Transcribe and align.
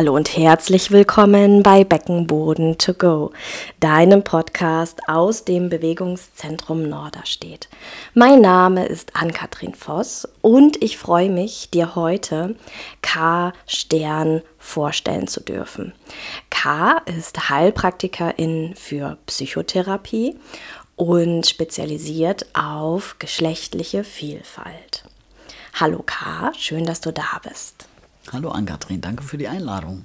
Hallo 0.00 0.16
und 0.16 0.34
herzlich 0.34 0.92
willkommen 0.92 1.62
bei 1.62 1.84
Beckenboden 1.84 2.78
to 2.78 2.94
go, 2.94 3.32
deinem 3.80 4.24
Podcast 4.24 4.98
aus 5.06 5.44
dem 5.44 5.68
Bewegungszentrum 5.68 6.88
Norderstedt. 6.88 7.68
Mein 8.14 8.40
Name 8.40 8.86
ist 8.86 9.14
Ann-Kathrin 9.14 9.74
Voss 9.74 10.26
und 10.40 10.82
ich 10.82 10.96
freue 10.96 11.28
mich, 11.28 11.68
dir 11.68 11.96
heute 11.96 12.56
K. 13.02 13.52
Stern 13.66 14.40
vorstellen 14.56 15.28
zu 15.28 15.42
dürfen. 15.42 15.92
K. 16.48 17.02
ist 17.04 17.50
Heilpraktikerin 17.50 18.72
für 18.76 19.18
Psychotherapie 19.26 20.38
und 20.96 21.46
spezialisiert 21.46 22.46
auf 22.54 23.16
geschlechtliche 23.18 24.02
Vielfalt. 24.04 25.04
Hallo 25.78 26.02
K., 26.06 26.52
schön, 26.56 26.86
dass 26.86 27.02
du 27.02 27.12
da 27.12 27.38
bist. 27.46 27.89
Hallo 28.32 28.50
Ann-Kathrin, 28.50 29.00
danke 29.00 29.24
für 29.24 29.38
die 29.38 29.48
Einladung. 29.48 30.04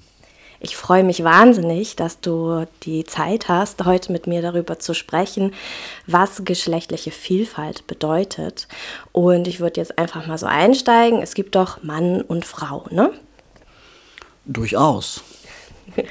Ich 0.59 0.75
freue 0.75 1.03
mich 1.03 1.23
wahnsinnig, 1.23 1.95
dass 1.95 2.21
du 2.21 2.65
die 2.81 3.03
Zeit 3.03 3.49
hast, 3.49 3.85
heute 3.85 4.11
mit 4.11 4.25
mir 4.25 4.41
darüber 4.41 4.79
zu 4.79 4.95
sprechen, 4.95 5.53
was 6.07 6.43
geschlechtliche 6.43 7.11
Vielfalt 7.11 7.85
bedeutet. 7.85 8.67
Und 9.11 9.47
ich 9.47 9.59
würde 9.59 9.79
jetzt 9.79 9.99
einfach 9.99 10.25
mal 10.25 10.39
so 10.39 10.47
einsteigen. 10.47 11.21
Es 11.21 11.35
gibt 11.35 11.53
doch 11.53 11.83
Mann 11.83 12.21
und 12.21 12.45
Frau, 12.45 12.87
ne? 12.89 13.13
Durchaus. 14.45 15.23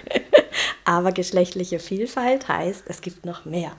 Aber 0.84 1.10
geschlechtliche 1.10 1.80
Vielfalt 1.80 2.46
heißt, 2.46 2.84
es 2.86 3.00
gibt 3.00 3.27
noch 3.27 3.44
mehr. 3.44 3.72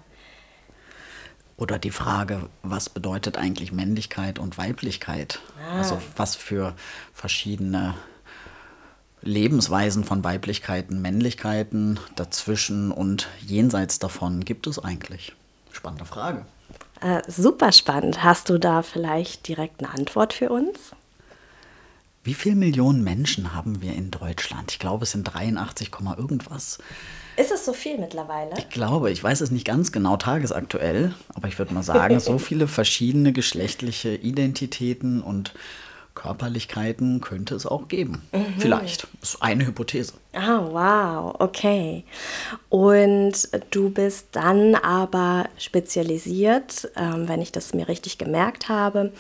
Oder 1.55 1.79
die 1.79 1.91
Frage, 1.91 2.49
was 2.63 2.90
bedeutet 2.90 3.38
eigentlich 3.38 3.71
Männlichkeit 3.71 4.40
und 4.40 4.57
Weiblichkeit? 4.57 5.40
Ah. 5.57 5.77
Also 5.77 6.02
was 6.17 6.35
für 6.35 6.76
verschiedene 7.13 7.95
Lebensweisen 9.25 10.03
von 10.03 10.23
Weiblichkeiten, 10.23 11.02
Männlichkeiten 11.02 11.99
dazwischen 12.15 12.91
und 12.91 13.27
jenseits 13.45 13.99
davon 13.99 14.45
gibt 14.45 14.67
es 14.67 14.79
eigentlich? 14.79 15.34
Spannende 15.71 16.05
Frage. 16.05 16.45
Äh, 17.01 17.21
super 17.27 17.71
spannend. 17.71 18.23
Hast 18.23 18.49
du 18.49 18.57
da 18.57 18.84
vielleicht 18.84 19.48
direkt 19.48 19.84
eine 19.84 19.93
Antwort 19.93 20.32
für 20.32 20.49
uns? 20.49 20.77
Wie 22.23 22.34
viele 22.34 22.55
Millionen 22.55 23.04
Menschen 23.04 23.54
haben 23.54 23.82
wir 23.82 23.93
in 23.93 24.09
Deutschland? 24.09 24.71
Ich 24.71 24.79
glaube, 24.79 25.04
es 25.04 25.12
sind 25.12 25.23
83, 25.23 25.91
irgendwas. 26.17 26.79
Ist 27.37 27.51
es 27.51 27.65
so 27.65 27.73
viel 27.73 27.98
mittlerweile? 27.98 28.51
Ich 28.57 28.70
glaube, 28.70 29.12
ich 29.12 29.23
weiß 29.23 29.41
es 29.41 29.51
nicht 29.51 29.65
ganz 29.65 29.91
genau 29.91 30.17
tagesaktuell, 30.17 31.13
aber 31.34 31.48
ich 31.48 31.60
würde 31.60 31.73
mal 31.73 31.84
sagen, 31.84 32.20
so 32.20 32.37
viele 32.39 32.67
verschiedene 32.67 33.34
geschlechtliche 33.34 34.15
Identitäten 34.15 35.21
und 35.21 35.54
Körperlichkeiten 36.16 37.21
könnte 37.21 37.55
es 37.55 37.66
auch 37.66 37.88
geben. 37.88 38.24
Mhm. 38.32 38.55
Vielleicht. 38.58 39.08
Das 39.20 39.35
ist 39.35 39.41
eine 39.41 39.68
Hypothese. 39.68 40.13
Ah, 40.34 40.62
wow, 40.70 41.35
okay. 41.40 42.04
Und 42.70 43.34
du 43.70 43.90
bist 43.90 44.30
dann 44.32 44.76
aber 44.76 45.48
spezialisiert, 45.57 46.90
ähm, 46.96 47.27
wenn 47.27 47.41
ich 47.41 47.52
das 47.52 47.74
mir 47.74 47.88
richtig 47.88 48.18
gemerkt 48.18 48.70
habe, 48.70 49.12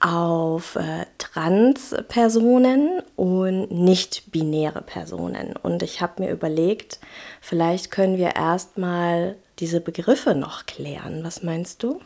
auf 0.00 0.76
äh, 0.76 1.06
Transpersonen 1.18 3.02
und 3.16 3.70
nicht-binäre 3.70 4.82
Personen. 4.82 5.54
Und 5.56 5.82
ich 5.82 6.00
habe 6.00 6.22
mir 6.22 6.30
überlegt, 6.30 7.00
vielleicht 7.40 7.90
können 7.90 8.16
wir 8.16 8.36
erstmal 8.36 9.36
diese 9.58 9.80
Begriffe 9.80 10.34
noch 10.34 10.66
klären. 10.66 11.24
Was 11.24 11.42
meinst 11.42 11.82
du? 11.82 12.00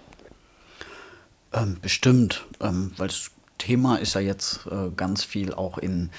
Ähm, 1.53 1.79
bestimmt, 1.83 2.47
ähm, 2.61 2.93
weil 2.97 3.09
es 3.09 3.31
Thema 3.63 3.97
ist 3.97 4.15
ja 4.15 4.21
jetzt 4.21 4.67
äh, 4.67 4.91
ganz 4.97 5.23
viel 5.23 5.55
auch 5.55 5.79
in 5.79 6.11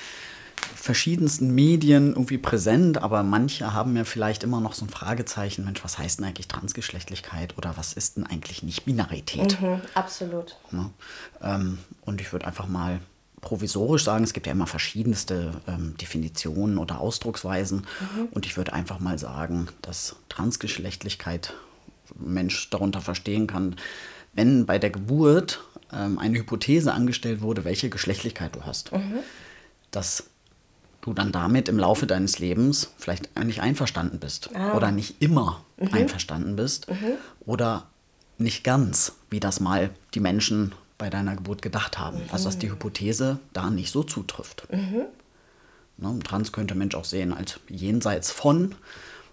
verschiedensten 0.75 1.53
Medien 1.53 2.09
irgendwie 2.09 2.37
präsent, 2.37 2.97
aber 3.01 3.21
manche 3.23 3.73
haben 3.73 3.97
ja 3.97 4.05
vielleicht 4.05 4.43
immer 4.43 4.61
noch 4.61 4.73
so 4.73 4.85
ein 4.85 4.89
Fragezeichen, 4.89 5.65
Mensch, 5.65 5.83
was 5.83 5.97
heißt 5.97 6.19
denn 6.19 6.25
eigentlich 6.25 6.47
Transgeschlechtlichkeit 6.47 7.57
oder 7.57 7.75
was 7.75 7.91
ist 7.93 8.15
denn 8.15 8.25
eigentlich 8.25 8.63
Nicht-Binarität? 8.63 9.61
Mhm, 9.61 9.81
absolut. 9.93 10.57
Ja, 10.71 10.89
ähm, 11.41 11.79
und 12.01 12.21
ich 12.21 12.31
würde 12.31 12.47
einfach 12.47 12.67
mal 12.67 13.01
provisorisch 13.41 14.05
sagen, 14.05 14.23
es 14.23 14.31
gibt 14.31 14.47
ja 14.47 14.53
immer 14.53 14.67
verschiedenste 14.67 15.51
ähm, 15.67 15.95
Definitionen 15.97 16.77
oder 16.77 17.01
Ausdrucksweisen 17.01 17.79
mhm. 17.79 18.27
und 18.31 18.45
ich 18.45 18.55
würde 18.55 18.71
einfach 18.71 18.99
mal 18.99 19.19
sagen, 19.19 19.67
dass 19.81 20.15
Transgeschlechtlichkeit 20.29 21.53
Mensch 22.15 22.69
darunter 22.69 23.01
verstehen 23.01 23.47
kann, 23.47 23.75
wenn 24.33 24.65
bei 24.65 24.79
der 24.79 24.91
Geburt 24.91 25.61
ähm, 25.95 26.19
eine 26.19 26.39
Hypothese 26.39 26.93
angestellt 26.93 27.41
wurde, 27.41 27.65
welche 27.65 27.89
Geschlechtlichkeit 27.89 28.55
du 28.55 28.65
hast. 28.65 28.91
Mhm. 28.91 29.19
Dass 29.91 30.25
du 31.01 31.13
dann 31.13 31.31
damit 31.31 31.67
im 31.67 31.77
Laufe 31.77 32.07
deines 32.07 32.39
Lebens 32.39 32.91
vielleicht 32.97 33.37
nicht 33.43 33.61
einverstanden 33.61 34.19
bist 34.19 34.49
ah. 34.55 34.73
oder 34.73 34.91
nicht 34.91 35.21
immer 35.21 35.63
mhm. 35.77 35.93
einverstanden 35.93 36.55
bist 36.55 36.89
mhm. 36.89 37.17
oder 37.45 37.87
nicht 38.37 38.63
ganz, 38.63 39.13
wie 39.29 39.39
das 39.39 39.59
mal 39.59 39.89
die 40.13 40.19
Menschen 40.19 40.73
bei 40.97 41.09
deiner 41.09 41.35
Geburt 41.35 41.61
gedacht 41.61 41.99
haben. 41.99 42.21
Also 42.31 42.45
dass 42.45 42.57
die 42.57 42.71
Hypothese 42.71 43.39
da 43.51 43.69
nicht 43.69 43.91
so 43.91 44.03
zutrifft. 44.03 44.67
Mhm. 44.71 45.03
Ne, 45.97 46.19
Trans 46.23 46.51
könnte 46.51 46.75
Mensch 46.75 46.95
auch 46.95 47.05
sehen 47.05 47.33
als 47.33 47.59
jenseits 47.67 48.31
von 48.31 48.75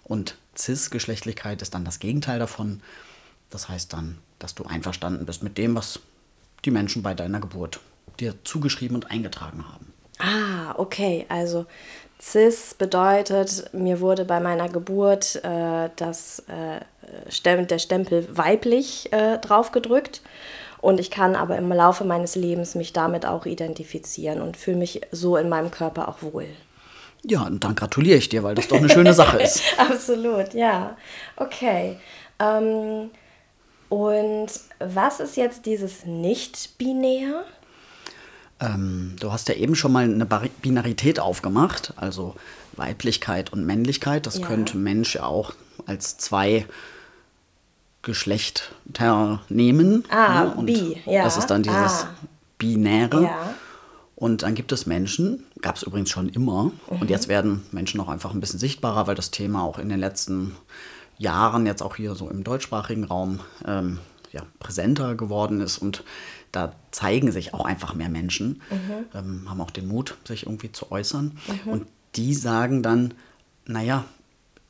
und 0.03 0.35
Cis-Geschlechtlichkeit 0.57 1.61
ist 1.61 1.73
dann 1.73 1.85
das 1.85 1.99
Gegenteil 1.99 2.39
davon. 2.39 2.81
Das 3.49 3.69
heißt 3.69 3.93
dann, 3.93 4.17
dass 4.39 4.55
du 4.55 4.65
einverstanden 4.65 5.25
bist 5.25 5.43
mit 5.43 5.57
dem, 5.57 5.75
was 5.75 5.99
die 6.65 6.71
Menschen 6.71 7.03
bei 7.03 7.13
deiner 7.13 7.39
Geburt 7.39 7.79
dir 8.19 8.35
zugeschrieben 8.43 8.95
und 8.95 9.11
eingetragen 9.11 9.65
haben. 9.67 9.93
Ah, 10.19 10.75
okay. 10.77 11.25
Also 11.29 11.65
CIS 12.21 12.75
bedeutet, 12.75 13.73
mir 13.73 13.99
wurde 13.99 14.25
bei 14.25 14.39
meiner 14.39 14.69
Geburt 14.69 15.43
äh, 15.43 15.89
das, 15.95 16.43
äh, 16.47 17.65
der 17.65 17.79
Stempel 17.79 18.27
weiblich 18.31 19.11
äh, 19.11 19.39
draufgedrückt. 19.39 20.21
Und 20.79 20.99
ich 20.99 21.11
kann 21.11 21.35
aber 21.35 21.57
im 21.57 21.69
Laufe 21.71 22.03
meines 22.03 22.35
Lebens 22.35 22.75
mich 22.75 22.93
damit 22.93 23.25
auch 23.25 23.45
identifizieren 23.45 24.41
und 24.41 24.57
fühle 24.57 24.77
mich 24.77 25.01
so 25.11 25.37
in 25.37 25.49
meinem 25.49 25.71
Körper 25.71 26.07
auch 26.07 26.21
wohl. 26.21 26.47
Ja, 27.23 27.43
und 27.43 27.63
dann 27.63 27.75
gratuliere 27.75 28.17
ich 28.17 28.29
dir, 28.29 28.43
weil 28.43 28.55
das 28.55 28.67
doch 28.67 28.77
eine 28.77 28.89
schöne 28.89 29.13
Sache 29.13 29.37
ist. 29.41 29.61
Absolut, 29.77 30.53
ja. 30.53 30.97
Okay. 31.35 31.97
Ähm, 32.39 33.11
und 33.91 34.47
was 34.79 35.19
ist 35.19 35.35
jetzt 35.35 35.65
dieses 35.65 36.05
Nicht-Binär? 36.05 37.43
Ähm, 38.61 39.17
du 39.19 39.33
hast 39.33 39.49
ja 39.49 39.55
eben 39.55 39.75
schon 39.75 39.91
mal 39.91 40.05
eine 40.05 40.25
Binarität 40.61 41.19
aufgemacht, 41.19 41.93
also 41.97 42.35
Weiblichkeit 42.71 43.51
und 43.51 43.65
Männlichkeit. 43.65 44.25
Das 44.27 44.37
ja. 44.37 44.47
könnte 44.47 44.77
Mensch 44.77 45.15
ja 45.15 45.25
auch 45.25 45.51
als 45.87 46.17
zwei 46.17 46.65
Geschlechter 48.01 49.41
nehmen. 49.49 50.05
Ah, 50.09 50.45
ne? 50.45 50.53
und 50.55 50.67
bi, 50.67 51.01
ja. 51.05 51.25
Das 51.25 51.35
ist 51.35 51.47
dann 51.47 51.63
dieses 51.63 52.05
ah. 52.05 52.15
Binäre. 52.57 53.23
Ja. 53.23 53.53
Und 54.15 54.43
dann 54.43 54.55
gibt 54.55 54.71
es 54.71 54.85
Menschen, 54.85 55.43
gab 55.61 55.75
es 55.75 55.83
übrigens 55.83 56.11
schon 56.11 56.29
immer, 56.29 56.65
mhm. 56.65 57.01
und 57.01 57.09
jetzt 57.09 57.27
werden 57.27 57.65
Menschen 57.71 57.99
auch 57.99 58.07
einfach 58.07 58.33
ein 58.33 58.39
bisschen 58.39 58.59
sichtbarer, 58.59 59.07
weil 59.07 59.15
das 59.15 59.31
Thema 59.31 59.63
auch 59.63 59.79
in 59.79 59.89
den 59.89 59.99
letzten 59.99 60.55
Jahren 61.21 61.65
jetzt 61.65 61.81
auch 61.81 61.95
hier 61.95 62.15
so 62.15 62.29
im 62.29 62.43
deutschsprachigen 62.43 63.03
Raum 63.03 63.39
ähm, 63.65 63.99
ja, 64.31 64.41
präsenter 64.59 65.15
geworden 65.15 65.61
ist 65.61 65.77
und 65.77 66.03
da 66.51 66.73
zeigen 66.91 67.31
sich 67.31 67.53
auch 67.53 67.63
einfach 67.63 67.93
mehr 67.93 68.09
Menschen, 68.09 68.61
mhm. 68.69 69.05
ähm, 69.13 69.49
haben 69.49 69.61
auch 69.61 69.71
den 69.71 69.87
Mut, 69.87 70.17
sich 70.25 70.45
irgendwie 70.45 70.71
zu 70.71 70.91
äußern. 70.91 71.37
Mhm. 71.65 71.71
Und 71.71 71.87
die 72.15 72.33
sagen 72.33 72.83
dann, 72.83 73.13
naja, 73.65 74.03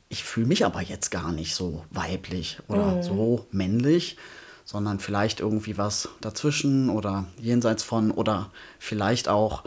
ich 0.08 0.22
fühle 0.22 0.46
mich 0.46 0.64
aber 0.64 0.80
jetzt 0.80 1.10
gar 1.10 1.32
nicht 1.32 1.54
so 1.54 1.84
weiblich 1.90 2.58
oder 2.68 2.96
mhm. 2.96 3.02
so 3.02 3.46
männlich, 3.50 4.16
sondern 4.64 5.00
vielleicht 5.00 5.40
irgendwie 5.40 5.76
was 5.76 6.08
dazwischen 6.20 6.88
oder 6.88 7.26
jenseits 7.40 7.82
von 7.82 8.10
oder 8.12 8.50
vielleicht 8.78 9.28
auch 9.28 9.64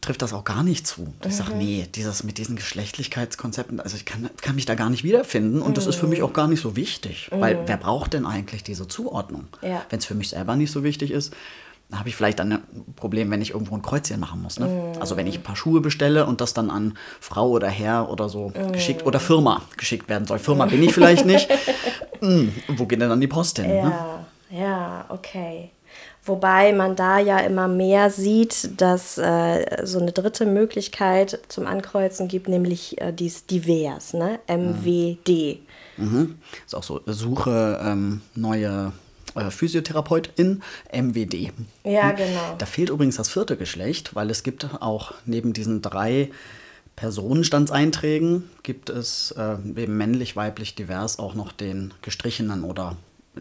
trifft 0.00 0.22
das 0.22 0.32
auch 0.32 0.44
gar 0.44 0.62
nicht 0.62 0.86
zu. 0.86 1.14
Ich 1.22 1.28
mhm. 1.28 1.32
sage, 1.32 1.54
nee, 1.54 1.86
dieses 1.94 2.22
mit 2.22 2.38
diesen 2.38 2.56
Geschlechtlichkeitskonzepten, 2.56 3.80
also 3.80 3.96
ich 3.96 4.04
kann, 4.04 4.30
kann 4.40 4.54
mich 4.54 4.66
da 4.66 4.74
gar 4.74 4.90
nicht 4.90 5.04
wiederfinden 5.04 5.62
und 5.62 5.70
mhm. 5.70 5.74
das 5.74 5.86
ist 5.86 5.96
für 5.96 6.06
mich 6.06 6.22
auch 6.22 6.32
gar 6.32 6.48
nicht 6.48 6.60
so 6.60 6.76
wichtig, 6.76 7.30
mhm. 7.32 7.40
weil 7.40 7.58
wer 7.66 7.76
braucht 7.76 8.12
denn 8.12 8.26
eigentlich 8.26 8.62
diese 8.62 8.86
Zuordnung? 8.88 9.46
Ja. 9.62 9.84
Wenn 9.90 9.98
es 9.98 10.04
für 10.04 10.14
mich 10.14 10.28
selber 10.28 10.56
nicht 10.56 10.70
so 10.70 10.84
wichtig 10.84 11.10
ist, 11.10 11.32
dann 11.88 12.00
habe 12.00 12.08
ich 12.08 12.16
vielleicht 12.16 12.40
dann 12.40 12.52
ein 12.52 12.62
Problem, 12.96 13.30
wenn 13.30 13.40
ich 13.40 13.50
irgendwo 13.50 13.76
ein 13.76 13.82
Kreuzchen 13.82 14.18
machen 14.18 14.42
muss. 14.42 14.58
Ne? 14.58 14.66
Mhm. 14.66 15.00
Also 15.00 15.16
wenn 15.16 15.26
ich 15.26 15.38
ein 15.38 15.42
paar 15.42 15.56
Schuhe 15.56 15.80
bestelle 15.80 16.26
und 16.26 16.40
das 16.40 16.52
dann 16.52 16.70
an 16.70 16.98
Frau 17.20 17.48
oder 17.50 17.68
Herr 17.68 18.10
oder 18.10 18.28
so 18.28 18.52
mhm. 18.54 18.72
geschickt 18.72 19.06
oder 19.06 19.20
Firma 19.20 19.62
geschickt 19.76 20.08
werden 20.08 20.26
soll. 20.26 20.38
Firma 20.40 20.66
bin 20.66 20.82
ich 20.82 20.92
vielleicht 20.92 21.24
nicht. 21.24 21.48
hm, 22.20 22.52
wo 22.68 22.86
geht 22.86 23.00
denn 23.00 23.08
dann 23.08 23.20
die 23.20 23.28
Post 23.28 23.60
hin? 23.60 23.70
Ja, 23.70 23.88
ne? 23.88 24.26
ja, 24.50 25.04
okay. 25.08 25.70
Wobei 26.24 26.72
man 26.72 26.96
da 26.96 27.20
ja 27.20 27.38
immer 27.38 27.68
mehr 27.68 28.10
sieht, 28.10 28.80
dass 28.80 29.16
äh, 29.16 29.84
so 29.84 30.00
eine 30.00 30.10
dritte 30.10 30.44
Möglichkeit 30.44 31.38
zum 31.48 31.66
Ankreuzen 31.66 32.26
gibt, 32.26 32.48
nämlich 32.48 33.00
äh, 33.00 33.12
dies 33.12 33.46
divers, 33.46 34.12
ne? 34.12 34.40
MWD. 34.48 35.60
Mhm. 35.96 36.38
Ist 36.64 36.74
auch 36.74 36.82
so, 36.82 37.00
suche 37.06 37.80
ähm, 37.80 38.22
neue 38.34 38.92
äh, 39.36 39.50
Physiotherapeutin, 39.50 40.62
MWD. 40.92 41.52
Ja, 41.84 42.10
genau. 42.10 42.56
Da 42.58 42.66
fehlt 42.66 42.90
übrigens 42.90 43.16
das 43.16 43.28
vierte 43.28 43.56
Geschlecht, 43.56 44.16
weil 44.16 44.28
es 44.30 44.42
gibt 44.42 44.66
auch 44.80 45.14
neben 45.26 45.52
diesen 45.52 45.80
drei 45.80 46.30
Personenstandseinträgen 46.96 48.48
gibt 48.62 48.88
es 48.88 49.32
äh, 49.32 49.52
eben 49.76 49.96
männlich, 49.98 50.34
weiblich, 50.34 50.74
divers 50.74 51.18
auch 51.18 51.34
noch 51.34 51.52
den 51.52 51.92
gestrichenen 52.00 52.64
oder 52.64 52.96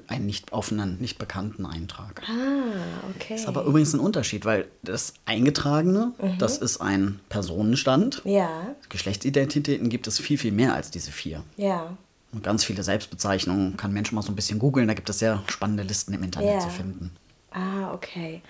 einen 0.07 0.25
nicht 0.25 0.53
offenen, 0.53 0.99
nicht 0.99 1.17
bekannten 1.17 1.65
Eintrag. 1.65 2.21
Ah, 2.27 3.09
okay. 3.15 3.35
Ist 3.35 3.47
aber 3.47 3.63
übrigens 3.63 3.93
ein 3.93 3.99
Unterschied, 3.99 4.45
weil 4.45 4.67
das 4.83 5.13
Eingetragene, 5.25 6.13
mhm. 6.21 6.37
das 6.37 6.57
ist 6.57 6.81
ein 6.81 7.19
Personenstand. 7.29 8.21
Ja. 8.25 8.75
Geschlechtsidentitäten 8.89 9.89
gibt 9.89 10.07
es 10.07 10.19
viel, 10.19 10.37
viel 10.37 10.51
mehr 10.51 10.73
als 10.73 10.91
diese 10.91 11.11
vier. 11.11 11.43
Ja. 11.57 11.97
Und 12.31 12.43
ganz 12.43 12.63
viele 12.63 12.83
Selbstbezeichnungen 12.83 13.77
kann 13.77 13.93
Menschen 13.93 14.15
mal 14.15 14.21
so 14.21 14.31
ein 14.31 14.35
bisschen 14.35 14.59
googeln. 14.59 14.87
Da 14.87 14.93
gibt 14.93 15.09
es 15.09 15.19
sehr 15.19 15.41
spannende 15.47 15.83
Listen 15.83 16.13
im 16.13 16.23
Internet 16.23 16.55
ja. 16.55 16.59
zu 16.59 16.69
finden. 16.69 17.11
Ah, 17.51 17.93
okay. 17.93 18.41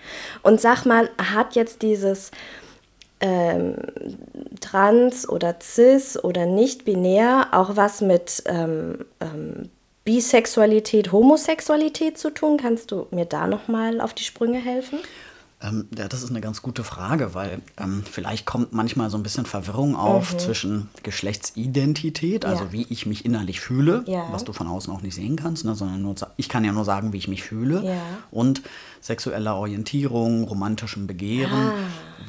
Und 0.42 0.60
sag 0.60 0.84
mal, 0.84 1.08
hat 1.18 1.54
jetzt 1.54 1.82
dieses 1.82 2.32
ähm, 3.20 3.76
trans 4.60 5.28
oder 5.28 5.56
cis 5.62 6.22
oder 6.22 6.46
nicht 6.46 6.84
binär 6.84 7.48
auch 7.52 7.76
was 7.76 8.00
mit 8.00 8.42
ähm, 8.46 9.04
ähm, 9.20 9.70
Bisexualität, 10.06 11.10
Homosexualität 11.10 12.16
zu 12.16 12.30
tun? 12.30 12.56
Kannst 12.56 12.92
du 12.92 13.08
mir 13.10 13.26
da 13.26 13.46
noch 13.48 13.66
mal 13.66 14.00
auf 14.00 14.14
die 14.14 14.22
Sprünge 14.22 14.58
helfen? 14.58 15.00
Ähm, 15.60 15.88
ja, 15.98 16.06
das 16.06 16.22
ist 16.22 16.30
eine 16.30 16.40
ganz 16.40 16.62
gute 16.62 16.84
Frage, 16.84 17.34
weil 17.34 17.60
ähm, 17.76 18.04
vielleicht 18.08 18.46
kommt 18.46 18.72
manchmal 18.72 19.10
so 19.10 19.16
ein 19.16 19.24
bisschen 19.24 19.46
Verwirrung 19.46 19.96
auf 19.96 20.34
mhm. 20.34 20.38
zwischen 20.38 20.88
Geschlechtsidentität, 21.02 22.44
also 22.44 22.64
ja. 22.64 22.72
wie 22.72 22.86
ich 22.88 23.06
mich 23.06 23.24
innerlich 23.24 23.58
fühle, 23.58 24.04
ja. 24.06 24.28
was 24.30 24.44
du 24.44 24.52
von 24.52 24.68
außen 24.68 24.92
auch 24.92 25.02
nicht 25.02 25.14
sehen 25.14 25.34
kannst, 25.34 25.64
ne, 25.64 25.74
sondern 25.74 26.02
nur, 26.02 26.14
ich 26.36 26.48
kann 26.48 26.62
ja 26.62 26.70
nur 26.70 26.84
sagen, 26.84 27.12
wie 27.12 27.18
ich 27.18 27.26
mich 27.26 27.42
fühle, 27.42 27.82
ja. 27.84 28.00
und 28.30 28.62
sexueller 29.00 29.56
Orientierung, 29.56 30.44
romantischem 30.44 31.08
Begehren, 31.08 31.70
ah. 31.70 31.72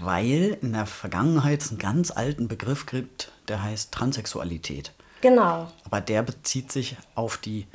weil 0.01 0.57
in 0.61 0.73
der 0.73 0.87
Vergangenheit 0.87 1.61
es 1.61 1.69
einen 1.69 1.79
ganz 1.79 2.09
alten 2.09 2.47
Begriff 2.47 2.87
gibt, 2.87 3.31
der 3.49 3.61
heißt 3.61 3.91
Transsexualität. 3.91 4.93
Genau. 5.21 5.71
Aber 5.85 6.01
der 6.01 6.23
bezieht 6.23 6.71
sich 6.71 6.95
auf 7.15 7.37
die 7.37 7.67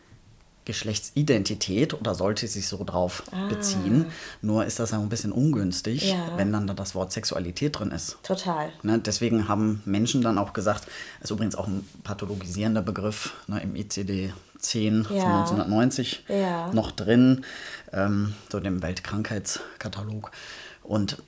Geschlechtsidentität 0.65 1.93
oder 1.94 2.15
sollte 2.15 2.47
sich 2.47 2.69
so 2.69 2.85
drauf 2.85 3.25
ah. 3.33 3.49
beziehen. 3.49 4.06
Nur 4.43 4.65
ist 4.65 4.79
das 4.79 4.93
ja 4.93 4.99
ein 4.99 5.09
bisschen 5.09 5.33
ungünstig, 5.33 6.12
ja. 6.12 6.37
wenn 6.37 6.53
dann 6.53 6.67
da 6.67 6.75
das 6.75 6.94
Wort 6.94 7.12
Sexualität 7.12 7.79
drin 7.79 7.91
ist. 7.91 8.19
Total. 8.23 8.71
Ne, 8.83 8.99
deswegen 9.00 9.49
haben 9.49 9.83
Menschen 9.85 10.23
dann 10.23 10.39
auch 10.39 10.53
gesagt, 10.53 10.87
ist 11.21 11.31
übrigens 11.31 11.56
auch 11.56 11.67
ein 11.67 11.85
pathologisierender 12.05 12.83
Begriff 12.83 13.35
ne, 13.49 13.61
im 13.61 13.75
ICD 13.75 14.33
10 14.59 15.09
ja. 15.11 15.23
von 15.23 15.33
1990 15.33 16.25
ja. 16.29 16.73
noch 16.73 16.93
drin, 16.93 17.45
ähm, 17.93 18.35
so 18.50 18.61
dem 18.61 18.83
Weltkrankheitskatalog. 18.83 20.31
Und 20.85 21.23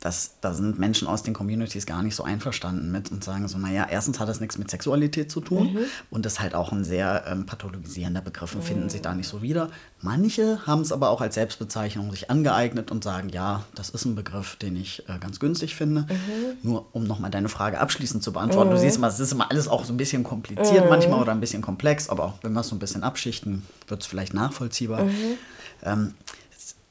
das, 0.00 0.34
da 0.40 0.52
sind 0.52 0.78
Menschen 0.78 1.08
aus 1.08 1.22
den 1.22 1.34
Communities 1.34 1.86
gar 1.86 2.02
nicht 2.02 2.14
so 2.14 2.22
einverstanden 2.24 2.90
mit 2.90 3.10
und 3.10 3.24
sagen 3.24 3.48
so, 3.48 3.58
naja, 3.58 3.86
erstens 3.90 4.20
hat 4.20 4.28
das 4.28 4.40
nichts 4.40 4.58
mit 4.58 4.70
Sexualität 4.70 5.30
zu 5.30 5.40
tun 5.40 5.74
mhm. 5.74 5.84
und 6.10 6.26
ist 6.26 6.40
halt 6.40 6.54
auch 6.54 6.72
ein 6.72 6.84
sehr 6.84 7.24
ähm, 7.26 7.46
pathologisierender 7.46 8.20
Begriff 8.20 8.54
und 8.54 8.62
mhm. 8.62 8.66
finden 8.66 8.88
sich 8.90 9.02
da 9.02 9.14
nicht 9.14 9.28
so 9.28 9.42
wieder. 9.42 9.70
Manche 10.00 10.66
haben 10.66 10.82
es 10.82 10.92
aber 10.92 11.10
auch 11.10 11.20
als 11.20 11.34
Selbstbezeichnung 11.36 12.10
sich 12.10 12.30
angeeignet 12.30 12.90
und 12.90 13.02
sagen, 13.02 13.30
ja, 13.30 13.64
das 13.74 13.90
ist 13.90 14.04
ein 14.04 14.14
Begriff, 14.14 14.56
den 14.56 14.76
ich 14.76 15.08
äh, 15.08 15.18
ganz 15.18 15.40
günstig 15.40 15.74
finde. 15.74 16.02
Mhm. 16.02 16.58
Nur 16.62 16.86
um 16.92 17.04
nochmal 17.04 17.30
deine 17.30 17.48
Frage 17.48 17.80
abschließend 17.80 18.22
zu 18.22 18.32
beantworten, 18.32 18.70
du 18.70 18.76
mhm. 18.76 18.80
siehst 18.80 18.98
mal, 18.98 19.08
es 19.08 19.20
ist 19.20 19.32
immer 19.32 19.50
alles 19.50 19.68
auch 19.68 19.84
so 19.84 19.92
ein 19.92 19.96
bisschen 19.96 20.24
kompliziert 20.24 20.84
mhm. 20.84 20.90
manchmal 20.90 21.20
oder 21.20 21.32
ein 21.32 21.40
bisschen 21.40 21.62
komplex, 21.62 22.08
aber 22.08 22.24
auch 22.24 22.34
wenn 22.42 22.52
wir 22.52 22.60
es 22.60 22.68
so 22.68 22.76
ein 22.76 22.80
bisschen 22.80 23.02
abschichten, 23.02 23.62
wird 23.88 24.02
es 24.02 24.06
vielleicht 24.06 24.34
nachvollziehbar. 24.34 25.04
Mhm. 25.04 25.38
Ähm, 25.82 26.14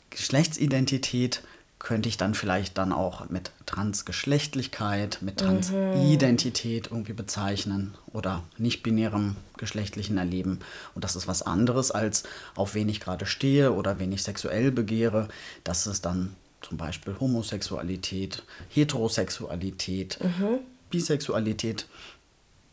Geschlechtsidentität 0.10 1.42
könnte 1.83 2.07
ich 2.07 2.15
dann 2.18 2.33
vielleicht 2.33 2.77
dann 2.77 2.94
auch 2.94 3.30
mit 3.30 3.51
Transgeschlechtlichkeit, 3.65 5.19
mit 5.21 5.41
mhm. 5.41 5.62
Transidentität 5.62 6.88
irgendwie 6.89 7.13
bezeichnen 7.13 7.94
oder 8.12 8.41
nicht-binärem 8.57 9.35
geschlechtlichen 9.57 10.18
Erleben. 10.18 10.59
Und 10.95 11.03
das 11.03 11.18
ist 11.18 11.27
was 11.27 11.41
anderes 11.41 11.91
als 11.91 12.24
auf 12.56 12.74
wen 12.74 12.88
ich 12.88 13.01
gerade 13.01 13.25
stehe 13.25 13.74
oder 13.74 14.00
wen 14.00 14.13
ich 14.13 14.24
sexuell 14.24 14.71
begehre. 14.71 15.27
Das 15.65 15.85
ist 15.85 16.06
dann 16.06 16.35
zum 16.62 16.77
Beispiel 16.77 17.15
Homosexualität, 17.19 18.44
Heterosexualität, 18.69 20.18
mhm. 20.24 20.59
Bisexualität. 20.89 21.88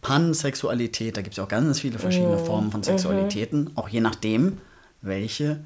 Pansexualität, 0.02 1.18
da 1.18 1.20
gibt 1.20 1.34
es 1.34 1.36
ja 1.36 1.44
auch 1.44 1.48
ganz 1.48 1.80
viele 1.80 1.98
verschiedene 1.98 2.38
mhm. 2.38 2.46
Formen 2.46 2.70
von 2.70 2.82
Sexualitäten, 2.82 3.64
mhm. 3.64 3.70
auch 3.74 3.88
je 3.88 4.00
nachdem, 4.00 4.58
welche 5.02 5.60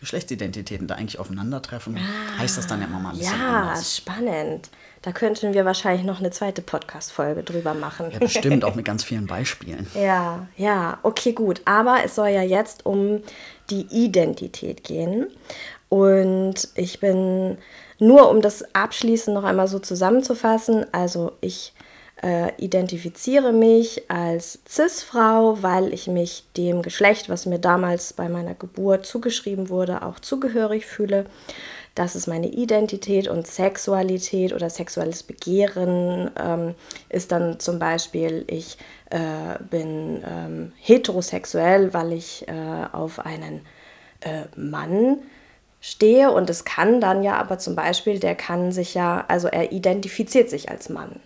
Geschlechtsidentitäten 0.00 0.86
da 0.86 0.94
eigentlich 0.94 1.18
aufeinandertreffen, 1.18 1.96
ah, 1.98 2.38
heißt 2.38 2.58
das 2.58 2.66
dann 2.66 2.80
ja 2.80 2.86
immer 2.86 2.98
mal 3.00 3.10
ein 3.10 3.18
bisschen 3.18 3.38
Ja, 3.38 3.62
anders. 3.62 3.96
spannend. 3.96 4.70
Da 5.02 5.12
könnten 5.12 5.54
wir 5.54 5.64
wahrscheinlich 5.64 6.04
noch 6.04 6.18
eine 6.18 6.30
zweite 6.30 6.60
Podcast-Folge 6.60 7.42
drüber 7.44 7.74
machen. 7.74 8.10
Ja, 8.12 8.18
bestimmt, 8.18 8.64
auch 8.64 8.74
mit 8.76 8.84
ganz 8.84 9.04
vielen 9.04 9.26
Beispielen. 9.26 9.86
Ja, 9.94 10.46
ja, 10.56 10.98
okay, 11.02 11.32
gut. 11.32 11.62
Aber 11.64 11.98
es 12.04 12.14
soll 12.16 12.28
ja 12.28 12.42
jetzt 12.42 12.84
um 12.84 13.22
die 13.70 13.86
Identität 13.90 14.82
gehen. 14.84 15.26
Und 15.88 16.68
ich 16.74 17.00
bin 17.00 17.58
nur, 17.98 18.28
um 18.30 18.40
das 18.42 18.64
abschließend 18.74 19.34
noch 19.34 19.44
einmal 19.44 19.68
so 19.68 19.78
zusammenzufassen, 19.78 20.84
also 20.92 21.32
ich 21.40 21.72
äh, 22.22 22.52
identifiziere 22.56 23.52
mich 23.52 24.10
als 24.10 24.58
CIS-Frau, 24.68 25.62
weil 25.62 25.92
ich 25.92 26.06
mich 26.06 26.44
dem 26.56 26.82
Geschlecht, 26.82 27.28
was 27.28 27.46
mir 27.46 27.58
damals 27.58 28.12
bei 28.12 28.28
meiner 28.28 28.54
Geburt 28.54 29.06
zugeschrieben 29.06 29.68
wurde, 29.68 30.02
auch 30.02 30.18
zugehörig 30.18 30.86
fühle. 30.86 31.26
Das 31.94 32.14
ist 32.14 32.28
meine 32.28 32.48
Identität 32.48 33.26
und 33.26 33.46
Sexualität 33.46 34.52
oder 34.52 34.70
sexuelles 34.70 35.24
Begehren 35.24 36.30
ähm, 36.40 36.74
ist 37.08 37.32
dann 37.32 37.58
zum 37.58 37.80
Beispiel, 37.80 38.44
ich 38.46 38.78
äh, 39.10 39.58
bin 39.68 40.22
ähm, 40.24 40.72
heterosexuell, 40.80 41.92
weil 41.94 42.12
ich 42.12 42.46
äh, 42.46 42.86
auf 42.92 43.18
einen 43.18 43.62
äh, 44.20 44.44
Mann 44.54 45.18
stehe 45.80 46.30
und 46.30 46.50
es 46.50 46.64
kann 46.64 47.00
dann 47.00 47.22
ja 47.22 47.36
aber 47.36 47.58
zum 47.58 47.74
Beispiel, 47.74 48.18
der 48.20 48.34
kann 48.34 48.70
sich 48.70 48.94
ja, 48.94 49.24
also 49.28 49.48
er 49.48 49.72
identifiziert 49.72 50.50
sich 50.50 50.68
als 50.70 50.88
Mann. 50.88 51.20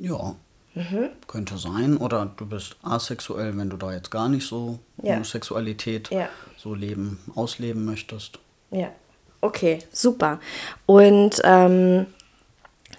Ja. 0.00 0.34
Mhm. 0.74 1.10
Könnte 1.26 1.58
sein. 1.58 1.96
Oder 1.96 2.30
du 2.36 2.46
bist 2.46 2.76
asexuell, 2.82 3.56
wenn 3.56 3.70
du 3.70 3.76
da 3.76 3.92
jetzt 3.92 4.10
gar 4.10 4.28
nicht 4.28 4.46
so 4.46 4.78
ja. 5.02 5.14
Homosexualität 5.14 6.10
ja. 6.10 6.28
so 6.56 6.74
leben, 6.74 7.18
ausleben 7.34 7.84
möchtest. 7.84 8.38
Ja. 8.70 8.88
Okay, 9.42 9.78
super. 9.90 10.38
Und 10.86 11.40
ähm, 11.44 12.06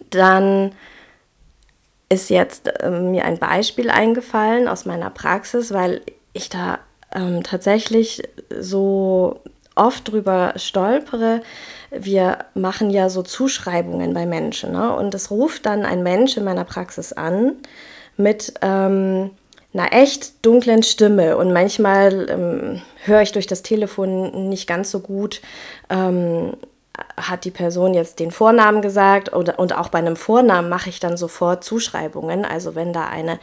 dann 0.09 0.73
ist 2.09 2.29
jetzt 2.29 2.67
äh, 2.81 2.89
mir 2.89 3.25
ein 3.25 3.37
Beispiel 3.37 3.89
eingefallen 3.89 4.67
aus 4.67 4.85
meiner 4.85 5.09
Praxis, 5.09 5.71
weil 5.71 6.01
ich 6.33 6.49
da 6.49 6.79
ähm, 7.13 7.43
tatsächlich 7.43 8.23
so 8.59 9.39
oft 9.75 10.11
drüber 10.11 10.53
stolpere, 10.57 11.41
wir 11.91 12.39
machen 12.53 12.89
ja 12.89 13.09
so 13.09 13.21
Zuschreibungen 13.21 14.13
bei 14.13 14.25
Menschen. 14.25 14.71
Ne? 14.71 14.95
Und 14.95 15.13
es 15.13 15.29
ruft 15.29 15.65
dann 15.65 15.85
ein 15.85 16.03
Mensch 16.03 16.37
in 16.37 16.43
meiner 16.43 16.63
Praxis 16.63 17.13
an 17.13 17.57
mit 18.17 18.53
ähm, 18.61 19.31
einer 19.73 19.93
echt 19.93 20.45
dunklen 20.45 20.83
Stimme. 20.83 21.37
Und 21.37 21.53
manchmal 21.53 22.29
ähm, 22.29 22.81
höre 23.03 23.21
ich 23.21 23.31
durch 23.31 23.47
das 23.47 23.61
Telefon 23.61 24.49
nicht 24.49 24.67
ganz 24.67 24.91
so 24.91 24.99
gut, 24.99 25.41
ähm, 25.89 26.53
hat 27.17 27.45
die 27.45 27.51
Person 27.51 27.93
jetzt 27.93 28.19
den 28.19 28.31
Vornamen 28.31 28.81
gesagt 28.81 29.33
oder, 29.33 29.57
und 29.59 29.75
auch 29.75 29.89
bei 29.89 29.99
einem 29.99 30.15
Vornamen 30.15 30.69
mache 30.69 30.89
ich 30.89 30.99
dann 30.99 31.17
sofort 31.17 31.63
Zuschreibungen. 31.63 32.45
Also 32.45 32.75
wenn 32.75 32.93
da 32.93 33.05
eine 33.05 33.39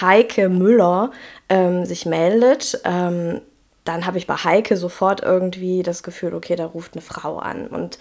Heike 0.00 0.48
Müller 0.48 1.10
ähm, 1.48 1.84
sich 1.84 2.06
meldet, 2.06 2.80
ähm, 2.84 3.40
dann 3.84 4.06
habe 4.06 4.18
ich 4.18 4.26
bei 4.26 4.34
Heike 4.36 4.76
sofort 4.76 5.22
irgendwie 5.22 5.82
das 5.82 6.02
Gefühl, 6.02 6.34
okay, 6.34 6.56
da 6.56 6.66
ruft 6.66 6.94
eine 6.94 7.02
Frau 7.02 7.38
an. 7.38 7.66
Und 7.66 7.98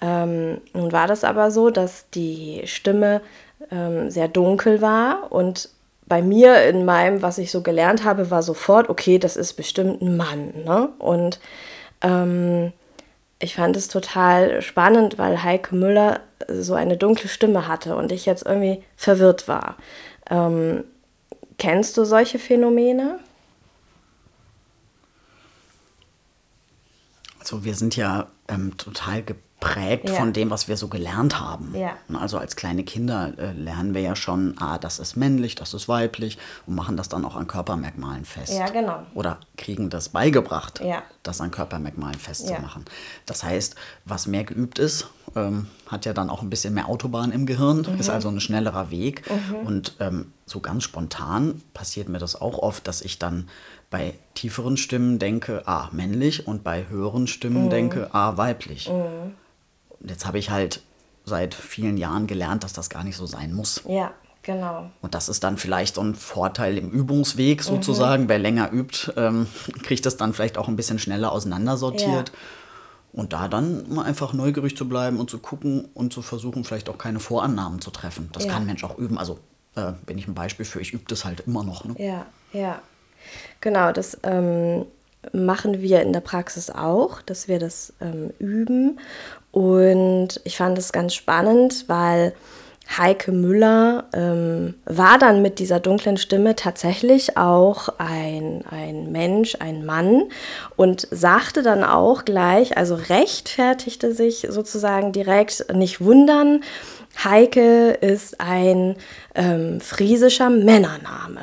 ähm, 0.00 0.60
nun 0.72 0.92
war 0.92 1.06
das 1.06 1.24
aber 1.24 1.50
so, 1.50 1.70
dass 1.70 2.08
die 2.10 2.62
Stimme 2.66 3.22
ähm, 3.70 4.10
sehr 4.10 4.28
dunkel 4.28 4.80
war 4.80 5.32
und 5.32 5.70
bei 6.08 6.22
mir 6.22 6.62
in 6.64 6.84
meinem, 6.84 7.20
was 7.20 7.38
ich 7.38 7.50
so 7.50 7.62
gelernt 7.62 8.04
habe, 8.04 8.30
war 8.30 8.42
sofort, 8.42 8.88
okay, 8.88 9.18
das 9.18 9.36
ist 9.36 9.54
bestimmt 9.54 10.02
ein 10.02 10.16
Mann. 10.16 10.52
Ne? 10.64 10.88
Und 10.98 11.40
ähm, 12.00 12.72
ich 13.40 13.54
fand 13.54 13.76
es 13.76 13.88
total 13.88 14.62
spannend, 14.62 15.18
weil 15.18 15.42
Heike 15.42 15.74
Müller 15.74 16.20
so 16.48 16.74
eine 16.74 16.96
dunkle 16.96 17.28
Stimme 17.28 17.66
hatte 17.66 17.96
und 17.96 18.12
ich 18.12 18.24
jetzt 18.24 18.46
irgendwie 18.46 18.82
verwirrt 18.96 19.48
war. 19.48 19.76
Ähm, 20.30 20.84
kennst 21.58 21.96
du 21.96 22.04
solche 22.04 22.38
Phänomene? 22.38 23.18
Also 27.46 27.64
wir 27.64 27.76
sind 27.76 27.94
ja 27.94 28.26
ähm, 28.48 28.76
total 28.76 29.22
geprägt 29.22 30.08
ja. 30.08 30.16
von 30.16 30.32
dem, 30.32 30.50
was 30.50 30.66
wir 30.66 30.76
so 30.76 30.88
gelernt 30.88 31.38
haben. 31.38 31.76
Ja. 31.76 31.96
Also 32.12 32.38
als 32.38 32.56
kleine 32.56 32.82
Kinder 32.82 33.34
äh, 33.38 33.52
lernen 33.52 33.94
wir 33.94 34.00
ja 34.00 34.16
schon, 34.16 34.56
ah, 34.58 34.78
das 34.78 34.98
ist 34.98 35.14
männlich, 35.14 35.54
das 35.54 35.72
ist 35.72 35.86
weiblich 35.86 36.38
und 36.66 36.74
machen 36.74 36.96
das 36.96 37.08
dann 37.08 37.24
auch 37.24 37.36
an 37.36 37.46
Körpermerkmalen 37.46 38.24
fest. 38.24 38.52
Ja, 38.52 38.68
genau. 38.68 39.06
Oder 39.14 39.38
kriegen 39.56 39.90
das 39.90 40.08
beigebracht, 40.08 40.80
ja. 40.80 41.04
das 41.22 41.40
an 41.40 41.52
Körpermerkmalen 41.52 42.18
festzumachen. 42.18 42.84
Das 43.26 43.44
heißt, 43.44 43.76
was 44.04 44.26
mehr 44.26 44.42
geübt 44.42 44.80
ist, 44.80 45.06
ähm, 45.34 45.66
hat 45.86 46.04
ja 46.04 46.12
dann 46.12 46.30
auch 46.30 46.42
ein 46.42 46.50
bisschen 46.50 46.74
mehr 46.74 46.88
Autobahn 46.88 47.32
im 47.32 47.46
Gehirn, 47.46 47.86
mhm. 47.88 47.98
ist 47.98 48.10
also 48.10 48.28
ein 48.28 48.40
schnellerer 48.40 48.90
Weg. 48.90 49.22
Mhm. 49.30 49.66
Und 49.66 49.96
ähm, 50.00 50.32
so 50.46 50.60
ganz 50.60 50.84
spontan 50.84 51.62
passiert 51.74 52.08
mir 52.08 52.18
das 52.18 52.40
auch 52.40 52.58
oft, 52.58 52.86
dass 52.86 53.02
ich 53.02 53.18
dann 53.18 53.48
bei 53.90 54.14
tieferen 54.34 54.76
Stimmen 54.76 55.18
denke, 55.18 55.62
ah, 55.66 55.88
männlich 55.92 56.46
und 56.46 56.64
bei 56.64 56.88
höheren 56.88 57.26
Stimmen 57.26 57.66
mhm. 57.66 57.70
denke, 57.70 58.08
ah, 58.12 58.36
weiblich. 58.36 58.88
Mhm. 58.88 59.34
Und 60.00 60.10
jetzt 60.10 60.26
habe 60.26 60.38
ich 60.38 60.50
halt 60.50 60.82
seit 61.24 61.54
vielen 61.54 61.96
Jahren 61.96 62.26
gelernt, 62.26 62.64
dass 62.64 62.72
das 62.72 62.88
gar 62.90 63.04
nicht 63.04 63.16
so 63.16 63.26
sein 63.26 63.52
muss. 63.52 63.82
Ja, 63.88 64.12
genau. 64.42 64.90
Und 65.02 65.14
das 65.14 65.28
ist 65.28 65.42
dann 65.44 65.56
vielleicht 65.56 65.96
so 65.96 66.00
ein 66.00 66.14
Vorteil 66.14 66.78
im 66.78 66.90
Übungsweg 66.90 67.62
sozusagen. 67.62 68.24
Mhm. 68.24 68.28
Wer 68.28 68.38
länger 68.38 68.72
übt, 68.72 69.12
ähm, 69.16 69.46
kriegt 69.82 70.06
das 70.06 70.16
dann 70.16 70.32
vielleicht 70.32 70.58
auch 70.58 70.68
ein 70.68 70.76
bisschen 70.76 70.98
schneller 70.98 71.32
auseinandersortiert. 71.32 72.28
Ja. 72.28 72.34
Und 73.16 73.32
da 73.32 73.48
dann 73.48 73.92
mal 73.92 74.04
einfach 74.04 74.34
neugierig 74.34 74.76
zu 74.76 74.88
bleiben 74.88 75.18
und 75.18 75.30
zu 75.30 75.38
gucken 75.38 75.88
und 75.94 76.12
zu 76.12 76.20
versuchen, 76.20 76.64
vielleicht 76.64 76.88
auch 76.90 76.98
keine 76.98 77.18
Vorannahmen 77.18 77.80
zu 77.80 77.90
treffen. 77.90 78.28
Das 78.32 78.44
ja. 78.44 78.52
kann 78.52 78.62
ein 78.62 78.66
Mensch 78.66 78.84
auch 78.84 78.98
üben. 78.98 79.16
Also 79.16 79.38
äh, 79.74 79.92
bin 80.04 80.18
ich 80.18 80.28
ein 80.28 80.34
Beispiel 80.34 80.66
für, 80.66 80.80
ich 80.80 80.92
übe 80.92 81.04
das 81.08 81.24
halt 81.24 81.40
immer 81.46 81.64
noch. 81.64 81.84
Ne? 81.84 81.94
Ja, 81.98 82.26
ja. 82.52 82.80
Genau, 83.60 83.90
das 83.90 84.18
ähm, 84.22 84.84
machen 85.32 85.80
wir 85.80 86.02
in 86.02 86.12
der 86.12 86.20
Praxis 86.20 86.70
auch, 86.70 87.22
dass 87.22 87.48
wir 87.48 87.58
das 87.58 87.94
ähm, 88.02 88.34
üben. 88.38 89.00
Und 89.50 90.40
ich 90.44 90.58
fand 90.58 90.76
es 90.76 90.92
ganz 90.92 91.14
spannend, 91.14 91.86
weil 91.88 92.34
Heike 92.96 93.32
Müller 93.32 94.04
ähm, 94.14 94.74
war 94.84 95.18
dann 95.18 95.42
mit 95.42 95.58
dieser 95.58 95.80
dunklen 95.80 96.16
Stimme 96.16 96.54
tatsächlich 96.54 97.36
auch 97.36 97.88
ein, 97.98 98.64
ein 98.70 99.10
Mensch, 99.12 99.56
ein 99.60 99.84
Mann 99.84 100.24
und 100.76 101.08
sagte 101.10 101.62
dann 101.62 101.84
auch 101.84 102.24
gleich, 102.24 102.76
also 102.76 102.94
rechtfertigte 102.94 104.14
sich 104.14 104.46
sozusagen 104.48 105.12
direkt, 105.12 105.66
nicht 105.74 106.00
wundern, 106.00 106.62
Heike 107.22 107.92
ist 107.92 108.40
ein 108.40 108.96
ähm, 109.34 109.80
friesischer 109.80 110.50
Männername. 110.50 111.40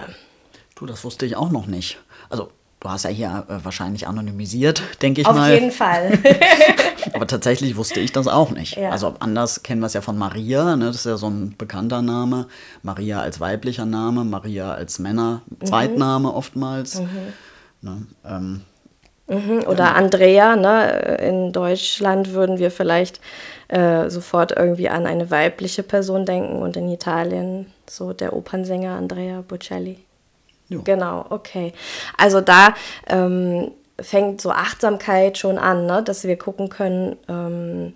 Du, 0.76 0.86
das 0.86 1.04
wusste 1.04 1.26
ich 1.26 1.36
auch 1.36 1.50
noch 1.50 1.68
nicht. 1.68 2.00
Also 2.30 2.50
Du 2.84 2.90
hast 2.90 3.04
ja 3.06 3.10
hier 3.10 3.46
äh, 3.48 3.64
wahrscheinlich 3.64 4.08
anonymisiert, 4.08 4.84
denke 5.02 5.22
ich 5.22 5.28
Auf 5.28 5.38
mal. 5.38 5.54
Auf 5.54 5.58
jeden 5.58 5.72
Fall. 5.72 6.20
Aber 7.14 7.28
tatsächlich 7.28 7.76
wusste 7.76 8.00
ich 8.00 8.12
das 8.12 8.28
auch 8.28 8.52
nicht. 8.52 8.78
Ja. 8.78 8.90
Also 8.90 9.16
anders 9.20 9.64
kennen 9.64 9.82
wir 9.82 9.88
es 9.88 9.94
ja 9.94 10.02
von 10.02 10.18
Maria, 10.18 10.76
ne? 10.76 10.88
das 10.88 10.98
ist 10.98 11.06
ja 11.06 11.18
so 11.18 11.28
ein 11.28 11.56
bekannter 11.58 12.02
Name. 12.02 12.48
Maria 12.82 13.22
als 13.22 13.40
weiblicher 13.40 13.86
Name, 13.86 14.24
Maria 14.24 14.74
als 14.74 15.00
Männer, 15.00 15.42
mhm. 15.46 15.66
Zweitname 15.66 16.34
oftmals. 16.34 17.00
Mhm. 17.00 17.34
Ne? 17.82 18.08
Ähm, 18.26 18.62
mhm. 19.28 19.64
Oder 19.68 19.86
ja. 19.86 19.94
Andrea, 19.94 20.56
ne? 20.56 21.18
in 21.22 21.52
Deutschland 21.52 22.34
würden 22.34 22.58
wir 22.58 22.72
vielleicht 22.72 23.20
äh, 23.68 24.10
sofort 24.10 24.54
irgendwie 24.56 24.90
an 24.90 25.06
eine 25.06 25.32
weibliche 25.32 25.84
Person 25.84 26.26
denken 26.26 26.62
und 26.62 26.78
in 26.78 26.90
Italien 26.90 27.68
so 27.90 28.14
der 28.14 28.34
Opernsänger 28.34 28.96
Andrea 28.96 29.42
Bocelli. 29.42 30.00
Jo. 30.70 30.82
Genau, 30.84 31.26
okay. 31.30 31.74
Also 32.18 32.42
da 32.42 32.74
ähm, 33.08 33.72
fängt 34.04 34.42
so 34.42 34.52
Achtsamkeit 34.52 35.38
schon 35.38 35.58
an, 35.58 35.86
ne? 35.86 36.04
dass 36.04 36.24
wir 36.24 36.38
gucken 36.38 36.70
können, 36.70 37.18
ähm, 37.28 37.94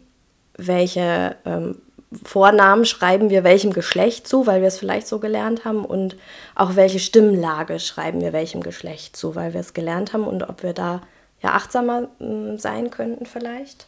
welche 0.57 1.35
ähm, 1.45 1.77
Vornamen 2.23 2.85
schreiben 2.85 3.29
wir 3.29 3.43
welchem 3.43 3.73
Geschlecht 3.73 4.27
zu, 4.27 4.47
weil 4.47 4.61
wir 4.61 4.69
es 4.69 4.79
vielleicht 4.79 5.07
so 5.07 5.19
gelernt 5.19 5.65
haben 5.65 5.83
und 5.83 6.15
auch 6.55 6.75
welche 6.75 6.99
Stimmlage 6.99 7.79
schreiben 7.79 8.21
wir 8.21 8.31
welchem 8.31 8.63
Geschlecht 8.63 9.17
zu, 9.17 9.35
weil 9.35 9.53
wir 9.53 9.59
es 9.59 9.73
gelernt 9.73 10.13
haben 10.13 10.25
und 10.25 10.43
ob 10.43 10.63
wir 10.63 10.73
da 10.73 11.01
ja 11.41 11.51
achtsamer 11.51 12.07
äh, 12.19 12.57
sein 12.57 12.89
könnten 12.89 13.25
vielleicht. 13.25 13.87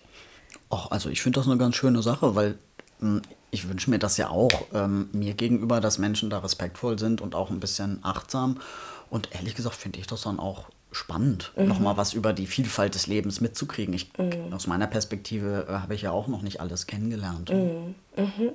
Ach, 0.69 0.91
also 0.91 1.09
ich 1.09 1.21
finde 1.21 1.39
das 1.39 1.47
eine 1.47 1.57
ganz 1.57 1.75
schöne 1.75 2.01
Sache, 2.01 2.35
weil 2.35 2.55
hm, 2.99 3.21
ich 3.51 3.67
wünsche 3.69 3.89
mir 3.89 3.99
das 3.99 4.17
ja 4.17 4.29
auch 4.29 4.51
ähm, 4.73 5.09
mir 5.13 5.33
gegenüber, 5.33 5.79
dass 5.79 5.97
Menschen 5.97 6.29
da 6.29 6.39
respektvoll 6.39 6.99
sind 6.99 7.21
und 7.21 7.35
auch 7.35 7.49
ein 7.49 7.59
bisschen 7.59 7.99
achtsam. 8.03 8.59
Und 9.09 9.29
ehrlich 9.33 9.55
gesagt 9.55 9.75
finde 9.75 9.99
ich 9.99 10.07
das 10.07 10.21
dann 10.21 10.39
auch 10.39 10.65
spannend, 10.91 11.51
mhm. 11.55 11.67
nochmal 11.67 11.97
was 11.97 12.13
über 12.13 12.33
die 12.33 12.47
Vielfalt 12.47 12.95
des 12.95 13.07
Lebens 13.07 13.41
mitzukriegen. 13.41 13.93
Ich, 13.93 14.11
mhm. 14.17 14.53
Aus 14.53 14.67
meiner 14.67 14.87
Perspektive 14.87 15.67
äh, 15.69 15.73
habe 15.73 15.95
ich 15.95 16.01
ja 16.01 16.11
auch 16.11 16.27
noch 16.27 16.41
nicht 16.41 16.61
alles 16.61 16.87
kennengelernt. 16.87 17.51
Mhm. 17.51 17.95
mhm. 18.15 18.51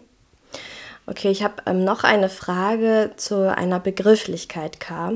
Okay, 1.06 1.30
ich 1.30 1.42
habe 1.42 1.56
ähm, 1.66 1.84
noch 1.84 2.02
eine 2.02 2.30
Frage 2.30 3.10
zu 3.16 3.54
einer 3.54 3.78
Begrifflichkeit, 3.78 4.80
K. 4.80 5.12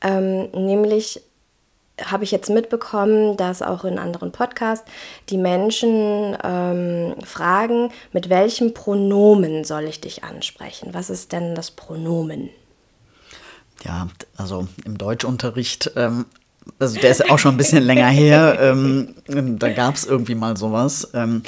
Ähm, 0.00 0.50
nämlich 0.50 1.22
habe 2.04 2.24
ich 2.24 2.30
jetzt 2.30 2.50
mitbekommen, 2.50 3.36
dass 3.36 3.62
auch 3.62 3.84
in 3.84 3.98
anderen 3.98 4.32
Podcasts 4.32 4.90
die 5.28 5.36
Menschen 5.36 6.36
ähm, 6.42 7.14
fragen, 7.24 7.92
mit 8.12 8.28
welchem 8.28 8.74
Pronomen 8.74 9.64
soll 9.64 9.84
ich 9.84 10.00
dich 10.00 10.24
ansprechen? 10.24 10.94
Was 10.94 11.10
ist 11.10 11.32
denn 11.32 11.54
das 11.54 11.70
Pronomen? 11.70 12.50
Ja, 13.84 14.08
also 14.36 14.66
im 14.84 14.98
Deutschunterricht, 14.98 15.92
ähm, 15.96 16.26
also 16.78 17.00
der 17.00 17.10
ist 17.10 17.30
auch 17.30 17.38
schon 17.38 17.54
ein 17.54 17.56
bisschen 17.56 17.82
länger 17.82 18.08
her, 18.08 18.58
ähm, 18.60 19.14
da 19.58 19.70
gab 19.70 19.94
es 19.94 20.04
irgendwie 20.04 20.34
mal 20.34 20.56
sowas. 20.56 21.10
Ähm, 21.14 21.42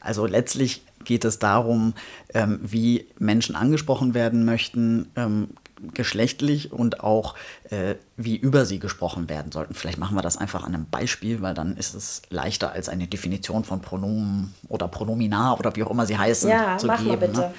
also 0.00 0.26
letztlich 0.26 0.82
geht 1.04 1.24
es 1.24 1.38
darum, 1.38 1.94
ähm, 2.34 2.60
wie 2.62 3.06
Menschen 3.18 3.56
angesprochen 3.56 4.14
werden 4.14 4.44
möchten, 4.44 5.10
ähm, 5.16 5.48
geschlechtlich 5.94 6.72
und 6.72 7.00
auch 7.00 7.34
äh, 7.70 7.94
wie 8.16 8.36
über 8.36 8.66
sie 8.66 8.78
gesprochen 8.78 9.28
werden 9.28 9.50
sollten. 9.50 9.74
Vielleicht 9.74 9.98
machen 9.98 10.14
wir 10.14 10.22
das 10.22 10.36
einfach 10.36 10.64
an 10.64 10.74
einem 10.74 10.86
Beispiel, 10.90 11.40
weil 11.40 11.54
dann 11.54 11.76
ist 11.76 11.94
es 11.94 12.22
leichter 12.28 12.72
als 12.72 12.88
eine 12.88 13.06
Definition 13.06 13.64
von 13.64 13.80
Pronomen 13.80 14.54
oder 14.68 14.88
Pronomina 14.88 15.54
oder 15.54 15.74
wie 15.76 15.82
auch 15.82 15.90
immer 15.90 16.06
sie 16.06 16.18
heißen 16.18 16.50
ja, 16.50 16.76
zu 16.76 16.86
mach 16.86 16.98
geben. 16.98 17.08
Mal 17.08 17.16
bitte. 17.16 17.40
Ne? 17.40 17.54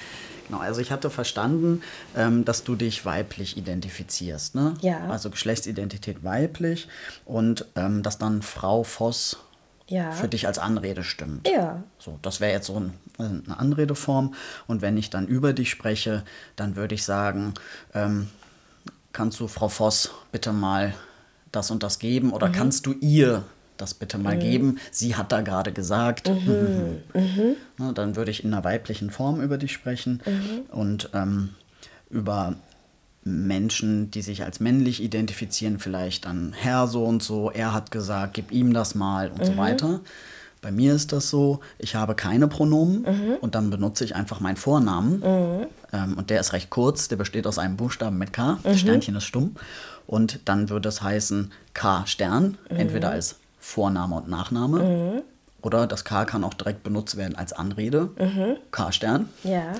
Genau, 0.52 0.62
also 0.62 0.82
ich 0.82 0.92
hatte 0.92 1.08
verstanden, 1.08 1.82
ähm, 2.14 2.44
dass 2.44 2.62
du 2.62 2.76
dich 2.76 3.06
weiblich 3.06 3.56
identifizierst. 3.56 4.54
Ne? 4.54 4.74
Ja. 4.82 5.08
Also 5.08 5.30
Geschlechtsidentität 5.30 6.24
weiblich 6.24 6.88
und 7.24 7.64
ähm, 7.74 8.02
dass 8.02 8.18
dann 8.18 8.42
Frau 8.42 8.82
Voss 8.82 9.38
ja. 9.88 10.10
für 10.10 10.28
dich 10.28 10.46
als 10.46 10.58
Anrede 10.58 11.04
stimmt. 11.04 11.48
Ja. 11.48 11.82
So, 11.98 12.18
das 12.20 12.40
wäre 12.40 12.52
jetzt 12.52 12.66
so 12.66 12.78
ein, 12.78 12.92
eine 13.16 13.58
Anredeform. 13.58 14.34
Und 14.66 14.82
wenn 14.82 14.98
ich 14.98 15.08
dann 15.08 15.26
über 15.26 15.54
dich 15.54 15.70
spreche, 15.70 16.22
dann 16.54 16.76
würde 16.76 16.96
ich 16.96 17.04
sagen, 17.04 17.54
ähm, 17.94 18.28
kannst 19.14 19.40
du 19.40 19.48
Frau 19.48 19.68
Voss 19.68 20.10
bitte 20.32 20.52
mal 20.52 20.92
das 21.50 21.70
und 21.70 21.82
das 21.82 21.98
geben 21.98 22.30
oder 22.30 22.48
mhm. 22.48 22.52
kannst 22.52 22.84
du 22.84 22.92
ihr 23.00 23.42
das 23.82 23.94
bitte 23.94 24.16
mal 24.16 24.36
mhm. 24.36 24.40
geben? 24.40 24.78
Sie 24.90 25.16
hat 25.16 25.32
da 25.32 25.42
gerade 25.42 25.72
gesagt. 25.72 26.28
Mhm. 26.28 27.02
mhm. 27.14 27.56
Na, 27.78 27.92
dann 27.92 28.16
würde 28.16 28.30
ich 28.30 28.44
in 28.44 28.52
einer 28.52 28.64
weiblichen 28.64 29.10
Form 29.10 29.42
über 29.42 29.58
dich 29.58 29.72
sprechen 29.72 30.22
mhm. 30.24 30.74
und 30.74 31.10
ähm, 31.12 31.50
über 32.08 32.56
Menschen, 33.24 34.10
die 34.10 34.22
sich 34.22 34.42
als 34.44 34.60
männlich 34.60 35.02
identifizieren, 35.02 35.78
vielleicht 35.78 36.24
dann 36.24 36.52
Herr 36.52 36.86
so 36.86 37.04
und 37.04 37.22
so, 37.22 37.50
er 37.50 37.72
hat 37.72 37.90
gesagt, 37.90 38.34
gib 38.34 38.50
ihm 38.50 38.72
das 38.72 38.94
mal 38.94 39.30
und 39.30 39.40
mhm. 39.40 39.44
so 39.44 39.56
weiter. 39.56 40.00
Bei 40.60 40.70
mir 40.70 40.94
ist 40.94 41.12
das 41.12 41.28
so, 41.28 41.60
ich 41.78 41.96
habe 41.96 42.14
keine 42.14 42.46
Pronomen 42.46 43.02
mhm. 43.02 43.36
und 43.40 43.56
dann 43.56 43.70
benutze 43.70 44.04
ich 44.04 44.14
einfach 44.14 44.38
meinen 44.38 44.56
Vornamen. 44.56 45.18
Mhm. 45.18 45.66
Ähm, 45.92 46.18
und 46.18 46.30
der 46.30 46.40
ist 46.40 46.52
recht 46.52 46.70
kurz, 46.70 47.08
der 47.08 47.16
besteht 47.16 47.46
aus 47.46 47.58
einem 47.58 47.76
Buchstaben 47.76 48.16
mit 48.16 48.32
K, 48.32 48.58
das 48.62 48.74
mhm. 48.74 48.78
Sternchen 48.78 49.16
ist 49.16 49.24
stumm. 49.24 49.56
Und 50.06 50.40
dann 50.44 50.68
würde 50.68 50.88
es 50.88 51.02
heißen 51.02 51.52
K 51.74 52.06
Stern, 52.06 52.58
mhm. 52.70 52.76
entweder 52.76 53.10
als 53.10 53.36
Vorname 53.62 54.16
und 54.16 54.28
Nachname. 54.28 54.78
Mhm. 54.78 55.22
Oder 55.62 55.86
das 55.86 56.04
K 56.04 56.24
kann 56.24 56.42
auch 56.42 56.54
direkt 56.54 56.82
benutzt 56.82 57.16
werden 57.16 57.36
als 57.36 57.52
Anrede. 57.52 58.10
K 58.72 58.92
Stern. 58.92 59.28
Ja. 59.44 59.72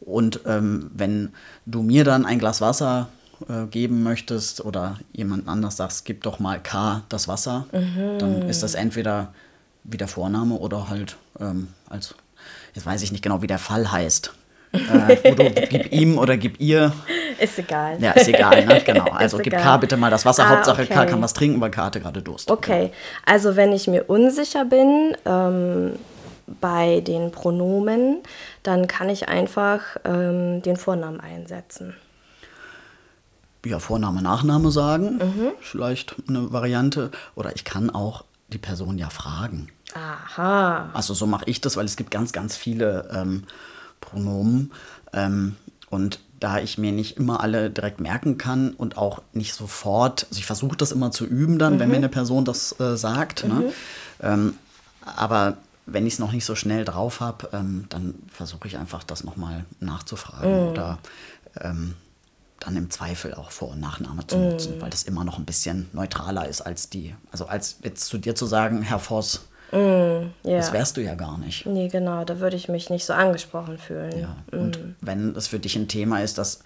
Und 0.00 0.40
ähm, 0.46 0.90
wenn 0.92 1.30
du 1.64 1.82
mir 1.82 2.02
dann 2.02 2.26
ein 2.26 2.40
Glas 2.40 2.60
Wasser 2.60 3.08
äh, 3.48 3.66
geben 3.66 4.02
möchtest 4.02 4.64
oder 4.64 4.98
jemand 5.12 5.46
anders 5.46 5.76
sagst, 5.76 6.04
gib 6.04 6.24
doch 6.24 6.40
mal 6.40 6.60
K 6.60 7.02
das 7.08 7.28
Wasser, 7.28 7.66
mhm. 7.72 8.18
dann 8.18 8.48
ist 8.48 8.64
das 8.64 8.74
entweder 8.74 9.32
wie 9.84 9.96
der 9.96 10.08
Vorname 10.08 10.56
oder 10.56 10.88
halt 10.88 11.16
ähm, 11.38 11.68
als, 11.88 12.16
jetzt 12.74 12.84
weiß 12.84 13.02
ich 13.02 13.12
nicht 13.12 13.22
genau, 13.22 13.42
wie 13.42 13.46
der 13.46 13.58
Fall 13.58 13.92
heißt. 13.92 14.34
Äh, 14.72 15.34
du 15.34 15.50
gib 15.68 15.92
ihm 15.92 16.18
oder 16.18 16.36
gib 16.36 16.60
ihr. 16.60 16.92
Ist 17.38 17.58
egal. 17.58 17.96
Ja, 18.00 18.12
ist 18.12 18.28
egal, 18.28 18.64
ne? 18.64 18.80
genau. 18.84 19.04
Also 19.10 19.38
gib 19.38 19.52
K 19.52 19.76
bitte 19.76 19.96
mal 19.96 20.10
das 20.10 20.24
Wasser. 20.24 20.44
Ah, 20.44 20.50
Hauptsache 20.50 20.82
okay. 20.82 20.94
K 20.94 21.06
kann 21.06 21.22
was 21.22 21.34
trinken, 21.34 21.60
weil 21.60 21.70
K 21.70 21.84
hatte 21.84 22.00
gerade 22.00 22.22
Durst. 22.22 22.50
Okay, 22.50 22.90
also 23.24 23.56
wenn 23.56 23.72
ich 23.72 23.86
mir 23.86 24.04
unsicher 24.08 24.64
bin, 24.64 25.16
ähm, 25.26 25.92
bei 26.60 27.00
den 27.00 27.30
Pronomen, 27.30 28.18
dann 28.62 28.86
kann 28.86 29.08
ich 29.08 29.28
einfach 29.28 29.80
ähm, 30.04 30.62
den 30.62 30.76
Vornamen 30.76 31.20
einsetzen. 31.20 31.94
Ja, 33.64 33.78
Vorname, 33.78 34.22
Nachname 34.22 34.70
sagen, 34.70 35.18
mhm. 35.18 35.52
vielleicht 35.60 36.16
eine 36.28 36.52
Variante. 36.52 37.10
Oder 37.36 37.54
ich 37.54 37.64
kann 37.64 37.90
auch 37.90 38.24
die 38.48 38.58
Person 38.58 38.98
ja 38.98 39.08
fragen. 39.08 39.68
Aha. 39.94 40.90
Also 40.94 41.14
so 41.14 41.26
mache 41.26 41.44
ich 41.46 41.60
das, 41.60 41.76
weil 41.76 41.84
es 41.84 41.96
gibt 41.96 42.10
ganz, 42.10 42.32
ganz 42.32 42.56
viele 42.56 43.08
ähm, 43.14 43.44
Pronomen. 44.12 44.72
Ähm, 45.12 45.56
und 45.90 46.20
da 46.40 46.58
ich 46.58 46.78
mir 46.78 46.92
nicht 46.92 47.16
immer 47.16 47.40
alle 47.40 47.70
direkt 47.70 48.00
merken 48.00 48.36
kann 48.36 48.72
und 48.72 48.96
auch 48.96 49.22
nicht 49.32 49.54
sofort, 49.54 50.26
also 50.28 50.38
ich 50.38 50.46
versuche 50.46 50.76
das 50.76 50.92
immer 50.92 51.10
zu 51.10 51.24
üben 51.24 51.58
dann, 51.58 51.74
mhm. 51.74 51.78
wenn 51.80 51.90
mir 51.90 51.96
eine 51.96 52.08
Person 52.08 52.44
das 52.44 52.78
äh, 52.80 52.96
sagt. 52.96 53.44
Ne? 53.46 53.54
Mhm. 53.54 53.60
Ne? 53.60 53.72
Ähm, 54.22 54.54
aber 55.04 55.58
wenn 55.86 56.06
ich 56.06 56.14
es 56.14 56.18
noch 56.18 56.32
nicht 56.32 56.44
so 56.44 56.54
schnell 56.54 56.84
drauf 56.84 57.20
habe, 57.20 57.48
ähm, 57.52 57.86
dann 57.88 58.14
versuche 58.28 58.68
ich 58.68 58.78
einfach 58.78 59.02
das 59.04 59.24
nochmal 59.24 59.64
nachzufragen 59.80 60.66
mm. 60.66 60.68
oder 60.70 60.98
ähm, 61.60 61.94
dann 62.60 62.76
im 62.76 62.88
Zweifel 62.88 63.34
auch 63.34 63.50
Vor- 63.50 63.72
und 63.72 63.80
Nachname 63.80 64.24
zu 64.28 64.38
nutzen, 64.38 64.78
mm. 64.78 64.80
weil 64.80 64.90
das 64.90 65.02
immer 65.02 65.24
noch 65.24 65.38
ein 65.38 65.44
bisschen 65.44 65.88
neutraler 65.92 66.48
ist 66.48 66.60
als 66.60 66.88
die. 66.88 67.16
Also 67.32 67.46
als 67.46 67.78
jetzt 67.82 68.06
zu 68.06 68.18
dir 68.18 68.36
zu 68.36 68.46
sagen, 68.46 68.82
Herr 68.82 69.00
Voss, 69.00 69.40
mm, 69.72 70.30
ja. 70.44 70.56
das 70.56 70.72
wärst 70.72 70.96
du 70.96 71.00
ja 71.00 71.14
gar 71.14 71.38
nicht. 71.38 71.66
Nee, 71.66 71.88
genau, 71.88 72.24
da 72.24 72.40
würde 72.40 72.56
ich 72.56 72.68
mich 72.68 72.90
nicht 72.90 73.04
so 73.04 73.12
angesprochen 73.12 73.78
fühlen. 73.78 74.20
Ja. 74.20 74.36
Und 74.52 74.78
mm. 74.78 74.94
wenn 75.00 75.34
es 75.36 75.48
für 75.48 75.58
dich 75.58 75.76
ein 75.76 75.88
Thema 75.88 76.20
ist, 76.20 76.38
dass 76.38 76.60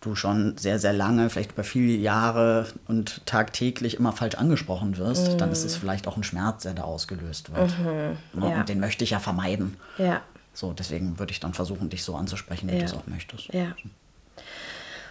du 0.00 0.14
schon 0.14 0.56
sehr, 0.58 0.78
sehr 0.78 0.92
lange, 0.92 1.30
vielleicht 1.30 1.52
über 1.52 1.64
viele 1.64 1.94
Jahre 1.94 2.66
und 2.86 3.24
tagtäglich 3.26 3.98
immer 3.98 4.12
falsch 4.12 4.36
angesprochen 4.36 4.98
wirst, 4.98 5.34
mm. 5.34 5.38
dann 5.38 5.52
ist 5.52 5.64
es 5.64 5.76
vielleicht 5.76 6.06
auch 6.06 6.16
ein 6.16 6.22
Schmerz, 6.22 6.62
der 6.64 6.74
da 6.74 6.82
ausgelöst 6.82 7.54
wird. 7.54 7.78
Mhm. 7.78 8.42
Ja. 8.42 8.60
Und 8.60 8.68
den 8.68 8.80
möchte 8.80 9.04
ich 9.04 9.10
ja 9.10 9.18
vermeiden. 9.18 9.76
Ja. 9.98 10.22
So, 10.52 10.72
deswegen 10.72 11.18
würde 11.18 11.32
ich 11.32 11.40
dann 11.40 11.54
versuchen, 11.54 11.90
dich 11.90 12.02
so 12.02 12.14
anzusprechen, 12.14 12.68
wie 12.68 12.74
ja. 12.74 12.80
du 12.80 12.84
es 12.86 12.94
auch 12.94 13.06
möchtest. 13.06 13.52
Ja. 13.52 13.74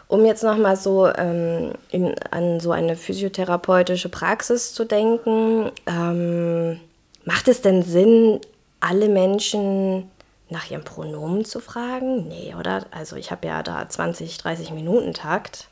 Um 0.08 0.26
jetzt 0.26 0.44
nochmal 0.44 0.76
so 0.76 1.08
ähm, 1.14 1.74
in, 1.90 2.16
an 2.32 2.60
so 2.60 2.72
eine 2.72 2.96
physiotherapeutische 2.96 4.10
Praxis 4.10 4.74
zu 4.74 4.86
denken, 4.86 5.72
ähm, 5.88 6.80
macht 7.26 7.48
es 7.48 7.62
denn 7.62 7.84
Sinn, 7.84 8.40
alle 8.80 9.10
Menschen 9.10 10.10
nach 10.50 10.70
ihrem 10.70 10.84
Pronomen 10.84 11.44
zu 11.44 11.60
fragen? 11.60 12.28
Nee, 12.28 12.56
oder? 12.58 12.86
Also 12.92 13.16
ich 13.16 13.32
habe 13.32 13.48
ja 13.48 13.64
da 13.64 13.88
20, 13.88 14.38
30 14.38 14.72
Minuten 14.72 15.14
Takt. 15.14 15.70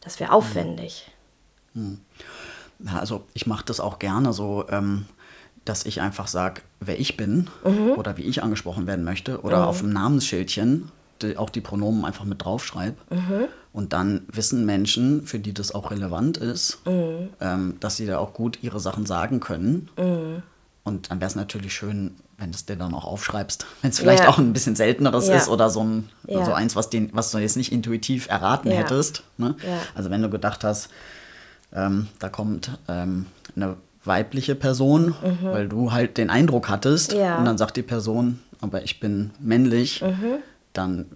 Das 0.00 0.18
wäre 0.18 0.32
aufwendig. 0.32 1.10
Hm. 1.74 2.00
Ja, 2.80 2.98
also 2.98 3.24
ich 3.34 3.46
mache 3.46 3.64
das 3.64 3.80
auch 3.80 3.98
gerne 3.98 4.32
so, 4.32 4.64
ähm, 4.70 5.06
dass 5.64 5.84
ich 5.84 6.00
einfach 6.00 6.26
sage, 6.26 6.62
wer 6.80 6.98
ich 6.98 7.16
bin 7.16 7.48
mhm. 7.64 7.92
oder 7.92 8.16
wie 8.16 8.22
ich 8.22 8.42
angesprochen 8.42 8.86
werden 8.86 9.04
möchte 9.04 9.42
oder 9.42 9.58
mhm. 9.58 9.64
auf 9.64 9.78
dem 9.80 9.92
Namensschildchen 9.92 10.90
die, 11.22 11.36
auch 11.36 11.50
die 11.50 11.60
Pronomen 11.60 12.04
einfach 12.04 12.24
mit 12.24 12.44
draufschreibe. 12.44 12.96
Mhm. 13.10 13.48
Und 13.72 13.92
dann 13.92 14.22
wissen 14.32 14.66
Menschen, 14.66 15.26
für 15.26 15.38
die 15.38 15.54
das 15.54 15.74
auch 15.74 15.90
relevant 15.90 16.36
ist, 16.36 16.84
mhm. 16.86 17.30
ähm, 17.40 17.76
dass 17.80 17.96
sie 17.96 18.06
da 18.06 18.18
auch 18.18 18.34
gut 18.34 18.58
ihre 18.62 18.80
Sachen 18.80 19.06
sagen 19.06 19.40
können. 19.40 19.88
Mhm. 19.96 20.42
Und 20.82 21.10
dann 21.10 21.20
wäre 21.20 21.28
es 21.28 21.36
natürlich 21.36 21.74
schön, 21.74 22.16
wenn 22.38 22.50
du 22.50 22.56
es 22.56 22.64
dir 22.64 22.76
dann 22.76 22.94
auch 22.94 23.04
aufschreibst, 23.04 23.66
wenn 23.82 23.90
es 23.90 23.98
vielleicht 23.98 24.24
ja. 24.24 24.28
auch 24.28 24.38
ein 24.38 24.52
bisschen 24.52 24.74
selteneres 24.74 25.28
ja. 25.28 25.36
ist 25.36 25.48
oder 25.48 25.70
so, 25.70 25.84
ein, 25.84 26.08
ja. 26.26 26.44
so 26.44 26.52
eins, 26.52 26.74
was, 26.74 26.90
den, 26.90 27.10
was 27.12 27.30
du 27.30 27.38
jetzt 27.38 27.56
nicht 27.56 27.70
intuitiv 27.70 28.28
erraten 28.28 28.70
hättest. 28.70 29.22
Ne? 29.38 29.54
Also 29.94 30.10
wenn 30.10 30.22
du 30.22 30.30
gedacht 30.30 30.64
hast, 30.64 30.88
ähm, 31.72 32.08
da 32.18 32.28
kommt 32.28 32.72
ähm, 32.88 33.26
eine 33.54 33.76
weibliche 34.04 34.56
Person, 34.56 35.14
mhm. 35.22 35.38
weil 35.42 35.68
du 35.68 35.92
halt 35.92 36.16
den 36.16 36.30
Eindruck 36.30 36.68
hattest 36.68 37.12
und 37.12 37.44
dann 37.44 37.58
sagt 37.58 37.76
die 37.76 37.82
Person, 37.82 38.40
aber 38.60 38.82
ich 38.82 38.98
bin 38.98 39.30
männlich, 39.38 40.02
mhm 40.02 40.38
dann, 40.72 41.06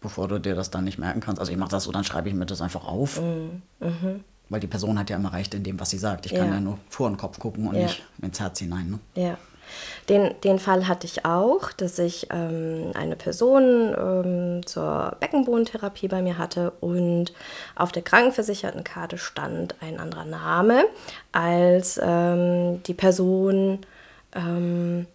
bevor 0.00 0.28
du 0.28 0.38
dir 0.38 0.54
das 0.54 0.70
dann 0.70 0.84
nicht 0.84 0.98
merken 0.98 1.20
kannst, 1.20 1.40
also 1.40 1.52
ich 1.52 1.58
mache 1.58 1.70
das 1.70 1.84
so, 1.84 1.92
dann 1.92 2.04
schreibe 2.04 2.28
ich 2.28 2.34
mir 2.34 2.46
das 2.46 2.60
einfach 2.60 2.86
auf. 2.86 3.20
Mhm. 3.20 3.62
Mhm. 3.80 4.24
Weil 4.48 4.60
die 4.60 4.66
Person 4.66 4.98
hat 4.98 5.08
ja 5.08 5.16
immer 5.16 5.32
recht 5.32 5.54
in 5.54 5.62
dem, 5.62 5.80
was 5.80 5.90
sie 5.90 5.98
sagt. 5.98 6.26
Ich 6.26 6.34
kann 6.34 6.48
ja, 6.48 6.54
ja 6.54 6.60
nur 6.60 6.78
vor 6.90 7.08
den 7.08 7.16
Kopf 7.16 7.38
gucken 7.38 7.68
und 7.68 7.74
ja. 7.74 7.82
nicht 7.82 8.02
ins 8.20 8.38
Herz 8.38 8.58
hinein. 8.58 8.90
Ne? 8.90 9.22
Ja. 9.22 9.38
Den, 10.08 10.34
den 10.42 10.58
Fall 10.58 10.88
hatte 10.88 11.06
ich 11.06 11.24
auch, 11.24 11.72
dass 11.72 11.98
ich 11.98 12.26
ähm, 12.30 12.90
eine 12.94 13.16
Person 13.16 13.94
ähm, 13.96 14.66
zur 14.66 15.16
Beckenbodentherapie 15.20 16.08
bei 16.08 16.22
mir 16.22 16.38
hatte 16.38 16.72
und 16.80 17.32
auf 17.76 17.92
der 17.92 18.02
Krankenversichertenkarte 18.02 19.18
stand 19.18 19.76
ein 19.80 20.00
anderer 20.00 20.24
Name 20.24 20.84
als 21.30 22.00
ähm, 22.02 22.82
die 22.82 22.94
Person, 22.94 23.78
ähm, 24.34 25.06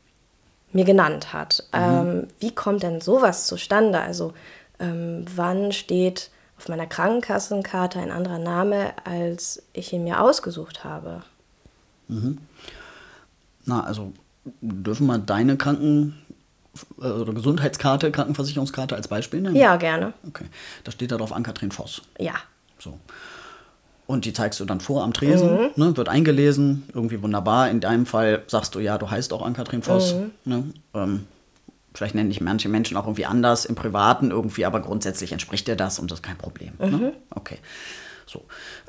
mir 0.78 0.86
genannt 0.86 1.34
hat. 1.34 1.64
Mhm. 1.74 1.80
Ähm, 1.80 2.28
wie 2.40 2.54
kommt 2.54 2.84
denn 2.84 3.02
sowas 3.02 3.48
zustande? 3.48 4.00
Also 4.00 4.34
ähm, 4.80 5.26
wann 5.36 5.72
steht 5.72 6.30
auf 6.58 6.70
meiner 6.70 6.86
Krankenkassenkarte 6.86 8.00
ein 8.00 8.12
anderer 8.12 8.38
Name, 8.38 8.94
als 9.04 9.64
ich 9.74 9.92
ihn 9.92 10.04
mir 10.04 10.22
ausgesucht 10.22 10.84
habe? 10.84 11.24
Mhm. 12.08 12.38
Na, 13.66 13.84
also 13.84 14.14
dürfen 14.62 15.08
wir 15.08 15.18
deine 15.18 15.58
Kranken- 15.58 16.16
oder 16.98 17.34
Gesundheitskarte, 17.34 18.12
Krankenversicherungskarte 18.12 18.96
als 18.96 19.08
Beispiel 19.08 19.42
nehmen? 19.42 19.56
Ja, 19.56 19.78
gerne. 19.78 20.14
Okay. 20.28 20.46
Da 20.84 20.92
steht 20.92 21.12
da 21.12 21.18
drauf 21.18 21.34
Ann-Kathrin 21.34 21.72
Voss. 21.72 22.04
Ja. 22.20 22.36
So. 22.78 23.00
Und 24.08 24.24
die 24.24 24.32
zeigst 24.32 24.60
du 24.62 24.66
dann 24.66 24.80
vor 24.80 25.04
am 25.04 25.14
Tresen, 25.14 25.52
mhm. 25.52 25.70
ne, 25.76 25.98
wird 25.98 26.08
eingelesen, 26.08 26.84
irgendwie 26.94 27.22
wunderbar. 27.22 27.70
In 27.70 27.82
deinem 27.82 28.06
Fall 28.06 28.44
sagst 28.48 28.74
du, 28.74 28.80
ja, 28.80 28.98
du 28.98 29.12
heißt 29.12 29.34
auch 29.34 29.46
Ann-Kathrin 29.46 29.84
Voss. 29.84 30.16
Mhm. 30.16 30.32
Ne? 30.46 30.64
Ähm, 30.94 31.28
vielleicht 31.94 32.16
nennen 32.16 32.30
dich 32.30 32.40
manche 32.40 32.70
Menschen 32.70 32.96
auch 32.96 33.06
irgendwie 33.06 33.26
anders 33.26 33.66
im 33.66 33.76
Privaten 33.76 34.32
irgendwie, 34.32 34.64
aber 34.64 34.80
grundsätzlich 34.80 35.34
entspricht 35.34 35.68
dir 35.68 35.76
das 35.76 36.00
und 36.00 36.10
das 36.10 36.20
ist 36.20 36.24
kein 36.24 36.38
Problem. 36.38 36.72
Ne? 36.80 36.88
Mhm. 36.88 37.00
Ne? 37.00 37.14
Okay. 37.32 37.58
So. 38.26 38.44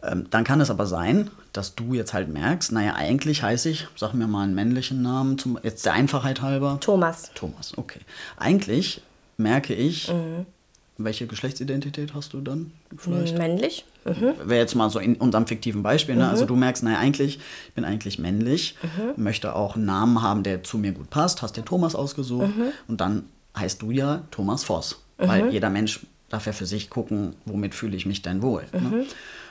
Ähm, 0.04 0.26
dann 0.30 0.44
kann 0.44 0.60
es 0.60 0.70
aber 0.70 0.86
sein, 0.86 1.30
dass 1.52 1.74
du 1.74 1.94
jetzt 1.94 2.14
halt 2.14 2.28
merkst, 2.28 2.70
naja, 2.70 2.94
eigentlich 2.94 3.42
heiße 3.42 3.70
ich, 3.70 3.88
sag 3.96 4.14
mir 4.14 4.28
mal 4.28 4.44
einen 4.44 4.54
männlichen 4.54 5.02
Namen, 5.02 5.36
zum, 5.36 5.58
jetzt 5.64 5.84
der 5.84 5.94
Einfachheit 5.94 6.42
halber. 6.42 6.78
Thomas. 6.80 7.32
Thomas, 7.34 7.76
okay. 7.76 8.00
Eigentlich 8.36 9.02
merke 9.36 9.74
ich, 9.74 10.12
mhm. 10.12 10.46
Welche 11.00 11.28
Geschlechtsidentität 11.28 12.12
hast 12.12 12.32
du 12.32 12.40
dann 12.40 12.72
vielleicht? 12.96 13.38
Männlich. 13.38 13.84
Mhm. 14.10 14.48
Wäre 14.48 14.60
jetzt 14.60 14.74
mal 14.74 14.90
so 14.90 14.98
in 14.98 15.16
unserem 15.16 15.46
fiktiven 15.46 15.82
Beispiel. 15.82 16.16
Ne? 16.16 16.22
Also 16.22 16.28
mhm. 16.28 16.38
Also 16.38 16.46
du 16.46 16.56
merkst, 16.56 16.84
naja, 16.84 16.98
eigentlich, 16.98 17.40
ich 17.68 17.74
bin 17.74 17.84
eigentlich 17.84 18.18
männlich, 18.18 18.76
mhm. 18.82 19.22
möchte 19.22 19.56
auch 19.56 19.74
einen 19.74 19.86
Namen 19.86 20.22
haben, 20.22 20.42
der 20.44 20.62
zu 20.62 20.78
mir 20.78 20.92
gut 20.92 21.10
passt, 21.10 21.42
hast 21.42 21.56
dir 21.56 21.64
Thomas 21.64 21.94
ausgesucht 21.94 22.56
mhm. 22.56 22.68
und 22.86 23.00
dann 23.00 23.24
heißt 23.56 23.82
du 23.82 23.90
ja 23.90 24.22
Thomas 24.30 24.64
Voss. 24.64 25.02
Weil 25.16 25.44
mhm. 25.44 25.50
jeder 25.50 25.68
Mensch 25.68 26.06
darf 26.28 26.46
ja 26.46 26.52
für 26.52 26.66
sich 26.66 26.90
gucken, 26.90 27.34
womit 27.44 27.74
fühle 27.74 27.96
ich 27.96 28.06
mich 28.06 28.22
denn 28.22 28.40
wohl. 28.40 28.64
Ne? 28.72 29.06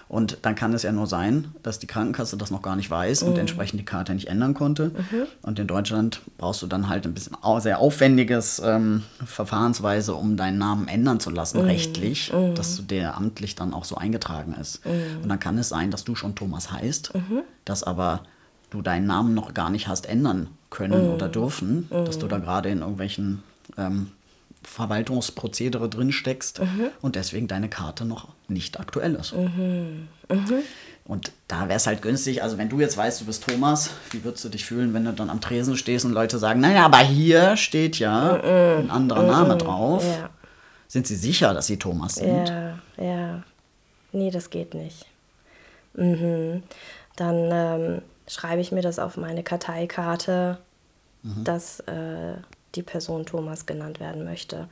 Und 0.10 0.38
dann 0.44 0.56
kann 0.56 0.74
es 0.74 0.84
ja 0.84 0.92
nur 0.92 1.08
sein, 1.08 1.50
dass 1.64 1.80
die 1.80 1.88
Krankenkasse 1.88 2.38
das 2.38 2.50
noch 2.50 2.62
gar 2.62 2.76
nicht 2.76 2.90
weiß 2.90 3.24
mhm. 3.24 3.30
und 3.30 3.38
entsprechend 3.38 3.80
die 3.80 3.86
Karte 3.86 4.14
nicht 4.14 4.28
ändern 4.28 4.54
konnte. 4.54 4.88
Mhm. 4.88 5.28
Und 5.42 5.60
in 5.60 5.68
Deutschland 5.68 6.22
brauchst 6.38 6.62
du 6.62 6.68
dann 6.68 6.88
halt 6.88 7.06
ein 7.06 7.14
bisschen 7.14 7.36
sehr 7.60 7.80
aufwendiges 7.80 8.62
ähm, 8.64 9.04
Verfahrensweise, 9.26 10.16
um 10.16 10.38
deinen 10.38 10.58
Namen 10.58 10.88
ändern 10.88 11.20
zu 11.20 11.30
lassen, 11.30 11.60
mhm. 11.60 11.66
rechtlich, 11.66 12.32
mhm. 12.32 12.56
dass 12.56 12.78
du 12.78 12.84
der 12.84 13.18
amtlich 13.18 13.56
dann 13.56 13.74
auch 13.74 13.84
so 13.84 13.96
eingetragen 13.96 14.54
ist. 14.54 14.86
Mhm. 14.86 15.24
Und 15.24 15.30
dann 15.30 15.40
kann 15.40 15.58
es 15.58 15.70
sein, 15.70 15.92
dass 15.92 16.06
du 16.06 16.16
schon 16.16 16.36
Thomas 16.36 16.72
heißt, 16.72 17.14
mhm. 17.14 17.42
dass 17.66 17.84
aber 17.84 18.22
du 18.70 18.82
deinen 18.82 19.08
Namen 19.08 19.34
noch 19.34 19.54
gar 19.54 19.70
nicht 19.70 19.88
hast 19.88 20.08
ändern 20.08 20.48
können 20.70 21.10
oder 21.10 21.30
dürfen, 21.30 21.88
dass 21.90 22.20
du 22.20 22.28
da 22.28 22.40
gerade 22.40 22.70
in 22.70 22.80
irgendwelchen 22.80 23.42
ähm, 23.78 24.12
Verwaltungsprozedere 24.68 25.90
drin 25.90 26.12
steckst 26.12 26.60
mhm. 26.60 26.90
und 27.02 27.16
deswegen 27.16 27.48
deine 27.48 27.70
Karte 27.70 28.06
noch 28.06 28.28
nicht 28.48 28.80
aktuell 28.80 29.16
ist. 29.16 29.34
Mhm. 29.34 30.08
Mhm. 30.30 30.64
Und 31.06 31.32
da 31.48 31.70
wäre 31.70 31.78
es 31.78 31.88
halt 31.88 32.02
günstig, 32.02 32.44
also 32.44 32.58
wenn 32.58 32.68
du 32.68 32.80
jetzt 32.82 32.98
weißt, 32.98 33.22
du 33.22 33.26
bist 33.26 33.48
Thomas, 33.48 33.92
wie 34.12 34.24
würdest 34.26 34.44
du 34.44 34.50
dich 34.50 34.66
fühlen, 34.66 34.94
wenn 34.94 35.06
du 35.06 35.14
dann 35.14 35.30
am 35.30 35.40
Tresen 35.40 35.78
stehst 35.78 36.04
und 36.06 36.12
Leute 36.12 36.38
sagen, 36.38 36.60
naja, 36.60 36.86
aber 36.86 37.00
hier 37.00 37.56
steht 37.56 37.98
ja 37.98 38.34
mhm. 38.44 38.86
ein 38.86 38.92
anderer 38.92 39.24
mhm. 39.24 39.30
Name 39.30 39.58
drauf. 39.58 40.04
Ja. 40.04 40.30
Sind 40.90 41.08
sie 41.08 41.16
sicher, 41.16 41.54
dass 41.54 41.68
sie 41.68 41.80
Thomas 41.80 42.16
sind? 42.16 42.50
Ja, 42.50 42.80
ja. 42.98 43.44
Nee, 44.12 44.32
das 44.32 44.50
geht 44.50 44.74
nicht. 44.74 45.06
Mhm. 45.94 46.64
Dann 47.16 47.50
ähm, 47.52 48.02
schreibe 48.28 48.62
ich 48.62 48.72
mir 48.72 48.82
das 48.82 49.00
auf 49.00 49.18
meine 49.18 49.44
Karteikarte, 49.44 50.60
dass 51.44 51.80
äh, 51.82 52.36
die 52.76 52.84
Person 52.84 53.26
Thomas 53.26 53.66
genannt 53.66 54.00
werden 54.00 54.24
möchte. 54.24 54.68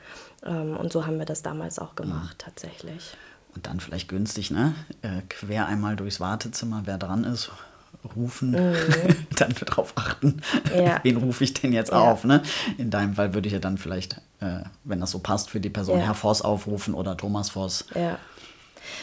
Ähm, 0.45 0.77
und 0.77 0.91
so 0.91 1.05
haben 1.05 1.17
wir 1.17 1.25
das 1.25 1.41
damals 1.41 1.79
auch 1.79 1.95
gemacht, 1.95 2.37
mhm. 2.37 2.43
tatsächlich. 2.43 3.15
Und 3.55 3.67
dann 3.67 3.79
vielleicht 3.79 4.09
günstig, 4.09 4.51
ne? 4.51 4.75
Äh, 5.01 5.21
quer 5.29 5.67
einmal 5.67 5.95
durchs 5.95 6.19
Wartezimmer, 6.19 6.81
wer 6.85 6.97
dran 6.97 7.23
ist, 7.23 7.51
rufen, 8.15 8.51
mhm. 8.51 8.75
dann 9.37 9.53
darauf 9.65 9.93
achten, 9.95 10.41
ja. 10.75 10.99
wen 11.03 11.17
rufe 11.17 11.43
ich 11.43 11.53
denn 11.53 11.73
jetzt 11.73 11.91
ja. 11.91 11.99
auf. 11.99 12.23
Ne? 12.23 12.43
In 12.77 12.89
deinem 12.89 13.15
Fall 13.15 13.33
würde 13.33 13.47
ich 13.47 13.53
ja 13.53 13.59
dann 13.59 13.77
vielleicht, 13.77 14.21
äh, 14.41 14.59
wenn 14.83 14.99
das 14.99 15.11
so 15.11 15.19
passt, 15.19 15.49
für 15.49 15.59
die 15.59 15.69
Person 15.69 15.99
ja. 15.99 16.05
Herr 16.05 16.13
Voss 16.15 16.41
aufrufen 16.41 16.93
oder 16.93 17.15
Thomas 17.17 17.51
Voss. 17.51 17.85
Ja. 17.95 18.19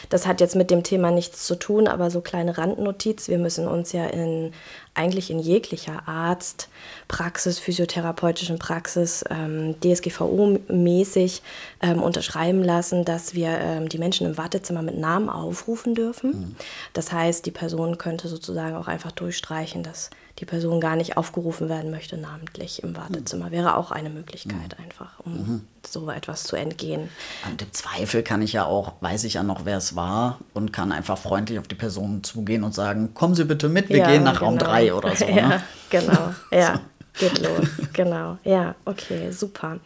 Das 0.09 0.27
hat 0.27 0.41
jetzt 0.41 0.55
mit 0.55 0.71
dem 0.71 0.83
Thema 0.83 1.11
nichts 1.11 1.45
zu 1.45 1.55
tun, 1.55 1.87
aber 1.87 2.09
so 2.09 2.21
kleine 2.21 2.57
Randnotiz. 2.57 3.27
Wir 3.27 3.37
müssen 3.37 3.67
uns 3.67 3.91
ja 3.91 4.05
in 4.05 4.51
eigentlich 4.95 5.31
in 5.31 5.39
jeglicher 5.39 6.07
Arztpraxis, 6.07 7.57
physiotherapeutischen 7.57 8.59
Praxis, 8.59 9.23
ähm, 9.29 9.75
DSGVO-mäßig 9.81 11.41
ähm, 11.81 12.01
unterschreiben 12.01 12.63
lassen, 12.63 13.03
dass 13.03 13.33
wir 13.33 13.49
ähm, 13.49 13.89
die 13.89 13.97
Menschen 13.97 14.27
im 14.27 14.37
Wartezimmer 14.37 14.83
mit 14.83 14.97
Namen 14.97 15.29
aufrufen 15.29 15.95
dürfen. 15.95 16.29
Mhm. 16.31 16.55
Das 16.93 17.11
heißt, 17.11 17.45
die 17.45 17.51
Person 17.51 17.97
könnte 17.97 18.27
sozusagen 18.27 18.75
auch 18.75 18.87
einfach 18.87 19.11
durchstreichen, 19.11 19.81
dass 19.81 20.11
die 20.43 20.49
Person 20.49 20.81
gar 20.81 20.97
nicht 20.97 21.15
aufgerufen 21.15 21.69
werden 21.69 21.89
möchte, 21.89 22.17
namentlich 22.17 22.83
im 22.83 22.97
Wartezimmer. 22.97 23.51
Wäre 23.51 23.77
auch 23.77 23.91
eine 23.91 24.09
Möglichkeit 24.09 24.77
mhm. 24.77 24.83
einfach, 24.83 25.19
um 25.23 25.33
mhm. 25.33 25.67
so 25.87 26.09
etwas 26.09 26.43
zu 26.43 26.57
entgehen. 26.57 27.09
Und 27.49 27.61
im 27.61 27.71
Zweifel 27.71 28.23
kann 28.23 28.41
ich 28.41 28.51
ja 28.51 28.65
auch, 28.65 28.91
weiß 28.99 29.23
ich 29.23 29.35
ja 29.35 29.43
noch, 29.43 29.63
wer 29.63 29.77
es 29.77 29.95
war 29.95 30.39
und 30.53 30.73
kann 30.73 30.91
einfach 30.91 31.17
freundlich 31.17 31.59
auf 31.59 31.69
die 31.69 31.75
Person 31.75 32.23
zugehen 32.23 32.65
und 32.65 32.75
sagen, 32.75 33.13
kommen 33.13 33.35
Sie 33.35 33.45
bitte 33.45 33.69
mit, 33.69 33.87
wir 33.87 33.99
ja, 33.99 34.07
gehen 34.09 34.23
nach 34.23 34.39
genau. 34.39 34.45
Raum 34.47 34.57
3 34.57 34.93
oder 34.93 35.15
so. 35.15 35.25
ja, 35.27 35.47
ne? 35.47 35.63
genau, 35.89 36.33
ja. 36.51 36.81
Geht 37.17 37.39
los, 37.39 37.67
genau. 37.93 38.39
Ja, 38.43 38.73
okay, 38.85 39.29
super. 39.29 39.77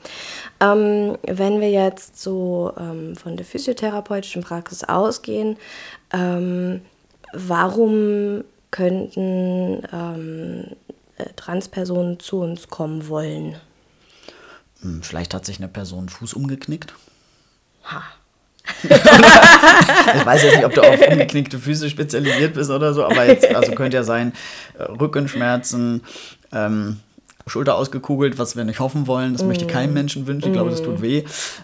Ähm, 0.62 1.18
wenn 1.24 1.60
wir 1.60 1.70
jetzt 1.70 2.22
so 2.22 2.74
ähm, 2.80 3.18
von 3.18 3.36
der 3.36 3.46
physiotherapeutischen 3.46 4.44
Praxis 4.44 4.86
ausgehen, 4.86 5.58
ähm, 6.14 6.82
warum 7.34 8.46
könnten 8.72 9.84
ähm, 9.92 10.66
äh, 11.18 11.26
Transpersonen 11.36 12.20
zu 12.20 12.40
uns 12.42 12.68
kommen 12.70 13.08
wollen? 13.08 13.56
Hm, 14.82 15.02
vielleicht 15.04 15.34
hat 15.34 15.46
sich 15.46 15.58
eine 15.58 15.68
Person 15.68 16.10
Fuß 16.10 16.34
umgeknickt. 16.34 16.94
Ha. 17.86 18.04
ich 18.84 20.26
weiß 20.26 20.44
jetzt 20.44 20.56
nicht, 20.56 20.66
ob 20.66 20.74
du 20.74 20.82
auf 20.82 21.00
umgeknickte 21.08 21.58
Füße 21.58 21.90
spezialisiert 21.90 22.54
bist 22.54 22.70
oder 22.70 22.94
so, 22.94 23.06
aber 23.06 23.26
jetzt, 23.26 23.48
also 23.56 23.72
könnte 23.72 23.96
ja 23.96 24.04
sein, 24.04 24.34
äh, 24.78 24.84
Rückenschmerzen, 24.84 26.04
ähm, 26.52 27.00
Schulter 27.48 27.76
ausgekugelt, 27.76 28.38
was 28.38 28.58
wir 28.58 28.66
nicht 28.66 28.82
hoffen 28.82 29.08
wollen. 29.08 29.34
Das 29.34 29.44
mm. 29.44 29.48
möchte 29.48 29.68
keinem 29.68 29.94
Menschen 29.94 30.28
wünschen. 30.28 30.50
Ich 30.50 30.54
glaube, 30.54 30.70
das 30.70 30.82
tut 30.82 31.00
mm. 31.00 31.02
weh. 31.02 31.24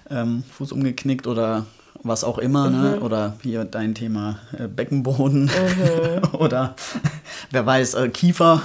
Ähm, 0.10 0.44
Fuß 0.58 0.72
umgeknickt 0.72 1.28
oder 1.28 1.66
was 2.04 2.24
auch 2.24 2.38
immer, 2.38 2.70
ne? 2.70 2.78
mhm. 2.78 2.84
ne? 2.84 3.00
oder 3.00 3.34
hier 3.42 3.66
dein 3.66 3.96
Thema 3.96 4.40
äh, 4.58 4.68
Beckenboden 4.68 5.46
mhm. 5.46 6.34
oder 6.38 6.76
wer 7.52 7.66
weiß, 7.66 7.96
äh, 7.96 8.10
Kiefer. 8.10 8.62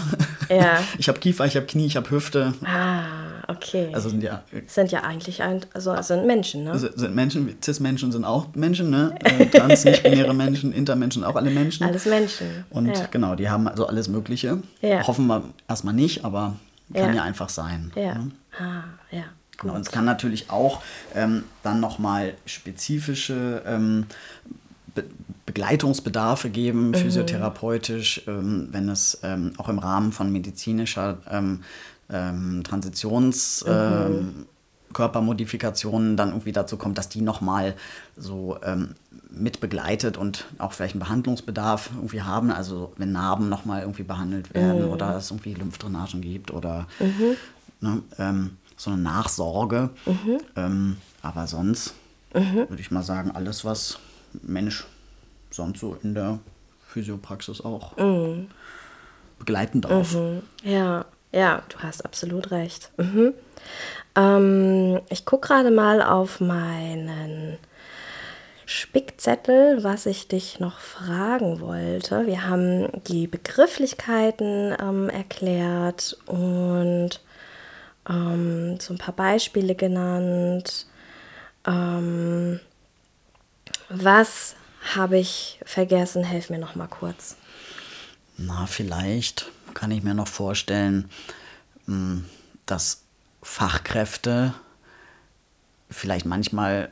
Ja. 0.49 0.79
Ich 0.99 1.09
habe 1.09 1.19
Kiefer, 1.21 1.45
ich 1.47 1.57
habe 1.57 1.67
Knie, 1.67 1.87
ich 1.87 1.97
habe 1.97 2.11
Hüfte. 2.11 2.55
Ah, 2.65 3.03
okay. 3.49 3.91
Also 3.93 4.09
sind 4.09 4.23
ja. 4.23 4.43
Sind 4.67 4.91
ja 4.91 5.03
eigentlich 5.03 5.43
ein, 5.43 5.61
also 5.75 5.95
sind 6.03 6.27
Menschen, 6.27 6.65
ne? 6.65 6.79
Sind 6.79 7.15
Menschen, 7.15 7.55
Cis-Menschen 7.63 8.11
sind 8.11 8.25
auch 8.25 8.49
Menschen, 8.55 8.91
ne? 8.91 9.15
Äh, 9.23 9.47
trans, 9.47 9.85
nicht-binäre 9.85 10.35
Menschen, 10.35 10.73
Intermenschen 10.73 11.23
auch 11.23 11.37
alle 11.37 11.51
Menschen. 11.51 11.85
Alles 11.87 12.07
Menschen. 12.07 12.65
Und 12.71 12.89
ja. 12.89 13.07
genau, 13.11 13.35
die 13.35 13.49
haben 13.49 13.69
also 13.69 13.87
alles 13.87 14.09
Mögliche. 14.09 14.59
Ja. 14.81 15.07
Hoffen 15.07 15.27
wir 15.27 15.43
erstmal 15.69 15.95
nicht, 15.95 16.25
aber 16.25 16.57
kann 16.93 17.11
ja, 17.11 17.17
ja 17.17 17.23
einfach 17.23 17.51
sein. 17.51 17.93
Ja. 17.95 18.15
Ne? 18.15 18.31
Ah, 18.59 18.85
ja. 19.11 19.25
Genau, 19.59 19.75
und 19.75 19.81
es 19.81 19.91
kann 19.91 20.05
natürlich 20.05 20.51
auch 20.51 20.83
ähm, 21.15 21.45
dann 21.63 21.81
nochmal 21.81 22.35
spezifische 22.47 23.63
ähm, 23.67 24.07
Be 24.95 25.05
Begleitungsbedarfe 25.47 26.51
geben, 26.51 26.89
mhm. 26.89 26.95
physiotherapeutisch, 26.95 28.23
ähm, 28.27 28.69
wenn 28.71 28.91
es 28.91 29.19
ähm, 29.23 29.55
auch 29.57 29.71
im 29.71 29.79
Rahmen 29.79 30.13
von 30.13 30.31
medizinischer 30.31 31.19
ähm, 31.31 31.63
ähm, 32.11 32.63
Transitions- 32.65 33.65
mhm. 33.67 34.47
Körpermodifikationen 34.93 36.17
dann 36.17 36.31
irgendwie 36.31 36.53
dazu 36.53 36.77
kommt, 36.77 36.99
dass 36.99 37.09
die 37.09 37.21
nochmal 37.21 37.75
so 38.17 38.59
ähm, 38.63 38.95
mit 39.31 39.61
begleitet 39.61 40.17
und 40.17 40.47
auch 40.59 40.73
vielleicht 40.73 40.95
einen 40.95 41.01
Behandlungsbedarf 41.01 41.91
irgendwie 41.95 42.23
haben. 42.23 42.51
Also 42.51 42.93
wenn 42.97 43.13
Narben 43.13 43.49
nochmal 43.49 43.83
irgendwie 43.83 44.03
behandelt 44.03 44.55
werden 44.55 44.87
mhm. 44.87 44.91
oder 44.91 45.17
es 45.17 45.31
irgendwie 45.31 45.55
Lymphdrainagen 45.55 46.21
gibt 46.21 46.51
oder 46.51 46.87
mhm. 47.01 47.37
ne, 47.81 48.03
ähm, 48.19 48.51
so 48.79 48.91
eine 48.91 49.03
Nachsorge. 49.03 49.91
Mhm. 50.07 50.41
Ähm, 50.57 50.97
aber 51.21 51.47
sonst 51.47 51.93
mhm. 52.33 52.69
würde 52.69 52.81
ich 52.81 52.91
mal 52.91 53.03
sagen, 53.03 53.33
alles, 53.33 53.67
was 53.67 53.99
Mensch 54.43 54.87
sonst 55.51 55.81
so 55.81 55.99
in 56.03 56.15
der 56.15 56.39
Physiopraxis 56.87 57.61
auch 57.61 57.97
mhm. 57.99 58.49
begleiten 59.39 59.83
darf. 59.83 60.15
Mhm. 60.15 60.43
Ja, 60.63 61.05
ja, 61.33 61.63
du 61.69 61.79
hast 61.81 62.05
absolut 62.05 62.51
recht. 62.51 62.91
Mhm. 62.97 63.35
Ähm, 64.17 65.01
ich 65.11 65.27
gucke 65.27 65.49
gerade 65.49 65.71
mal 65.71 66.01
auf 66.01 66.41
meinen 66.41 67.59
Spickzettel, 68.65 69.83
was 69.83 70.07
ich 70.07 70.29
dich 70.29 70.61
noch 70.61 70.79
fragen 70.79 71.61
wollte. 71.61 72.27
Wir 72.27 72.47
haben 72.47 72.89
die 73.07 73.27
Begrifflichkeiten 73.27 74.75
ähm, 74.81 75.09
erklärt 75.09 76.17
und 76.27 77.21
ähm, 78.09 78.79
so 78.81 78.95
ein 78.95 78.99
paar 78.99 79.15
Beispiele 79.15 79.75
genannt. 79.75 80.87
Ähm, 81.67 82.61
was 83.89 84.55
habe 84.95 85.19
ich 85.19 85.61
vergessen? 85.65 86.25
Helf 86.25 86.51
mir 86.51 86.59
noch 86.59 86.75
mal 86.75 86.87
kurz. 86.87 87.37
Na, 88.37 88.67
vielleicht 88.67 89.51
kann 89.75 89.91
ich 89.91 90.03
mir 90.03 90.15
noch 90.15 90.29
vorstellen, 90.29 91.11
hm, 91.87 92.25
dass 92.67 93.03
Fachkräfte 93.43 94.55
vielleicht 95.91 96.27
manchmal 96.27 96.91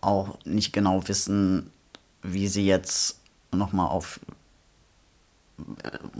auch 0.00 0.38
nicht 0.44 0.72
genau 0.72 1.06
wissen, 1.06 1.70
wie 2.22 2.48
sie 2.48 2.66
jetzt 2.66 3.20
nochmal 3.52 3.88
auf 3.88 4.20
äh, 4.28 4.32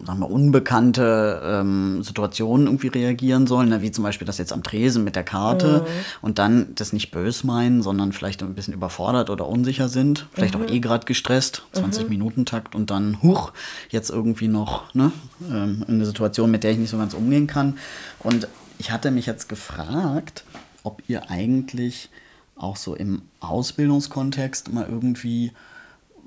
sagen 0.05 0.19
wir, 0.19 0.31
unbekannte 0.31 1.41
ähm, 1.45 2.03
Situationen 2.03 2.67
irgendwie 2.67 2.89
reagieren 2.89 3.47
sollen, 3.47 3.69
ne? 3.69 3.83
wie 3.83 3.91
zum 3.91 4.05
Beispiel 4.05 4.27
das 4.27 4.39
jetzt 4.39 4.53
am 4.53 4.63
Tresen 4.63 5.05
mit 5.05 5.17
der 5.17 5.25
Karte 5.25 5.83
mhm. 5.83 6.05
und 6.23 6.39
dann 6.39 6.75
das 6.75 6.93
nicht 6.93 7.11
bös 7.11 7.45
meinen, 7.45 7.83
sondern 7.83 8.13
vielleicht 8.13 8.43
ein 8.43 8.55
bisschen 8.55 8.75
überfordert 8.75 9.31
oder 9.31 9.47
unsicher 9.49 9.89
sind, 9.89 10.27
vielleicht 10.33 10.59
mhm. 10.59 10.65
auch 10.65 10.71
eh 10.71 10.81
gerade 10.81 11.07
gestresst, 11.07 11.63
20 11.73 12.05
mhm. 12.05 12.09
Minuten 12.11 12.47
Takt 12.47 12.75
und 12.75 12.91
dann, 12.91 13.23
huch, 13.23 13.53
jetzt 13.91 14.11
irgendwie 14.11 14.49
noch 14.49 14.93
ne, 14.95 15.13
ähm, 15.49 15.85
eine 15.87 16.05
Situation, 16.05 16.51
mit 16.51 16.65
der 16.65 16.73
ich 16.73 16.79
nicht 16.79 16.91
so 16.91 16.99
ganz 16.99 17.15
umgehen 17.15 17.47
kann. 17.47 17.79
Und 18.19 18.49
ich 18.79 18.91
hatte 18.91 19.11
mich 19.11 19.27
jetzt 19.27 19.49
gefragt, 19.49 20.45
ob 20.83 21.03
ihr 21.07 21.31
eigentlich 21.31 22.11
auch 22.57 22.77
so 22.77 22.95
im 22.95 23.23
Ausbildungskontext 23.41 24.73
mal 24.73 24.87
irgendwie 24.89 25.53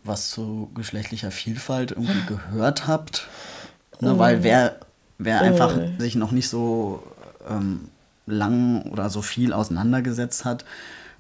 was 0.04 0.30
zu 0.30 0.70
geschlechtlicher 0.76 1.32
Vielfalt 1.32 1.92
irgendwie 1.92 2.22
gehört 2.28 2.88
habt. 2.88 3.28
Ne, 4.02 4.14
mm. 4.14 4.20
Weil 4.20 4.44
wer, 4.44 4.76
wer 5.18 5.42
mm. 5.42 5.46
einfach 5.46 5.78
sich 5.98 6.16
noch 6.16 6.32
nicht 6.32 6.50
so 6.50 7.04
ähm, 7.50 7.90
lang 8.26 8.84
oder 8.92 9.10
so 9.10 9.22
viel 9.22 9.54
auseinandergesetzt 9.54 10.46
hat, 10.46 10.66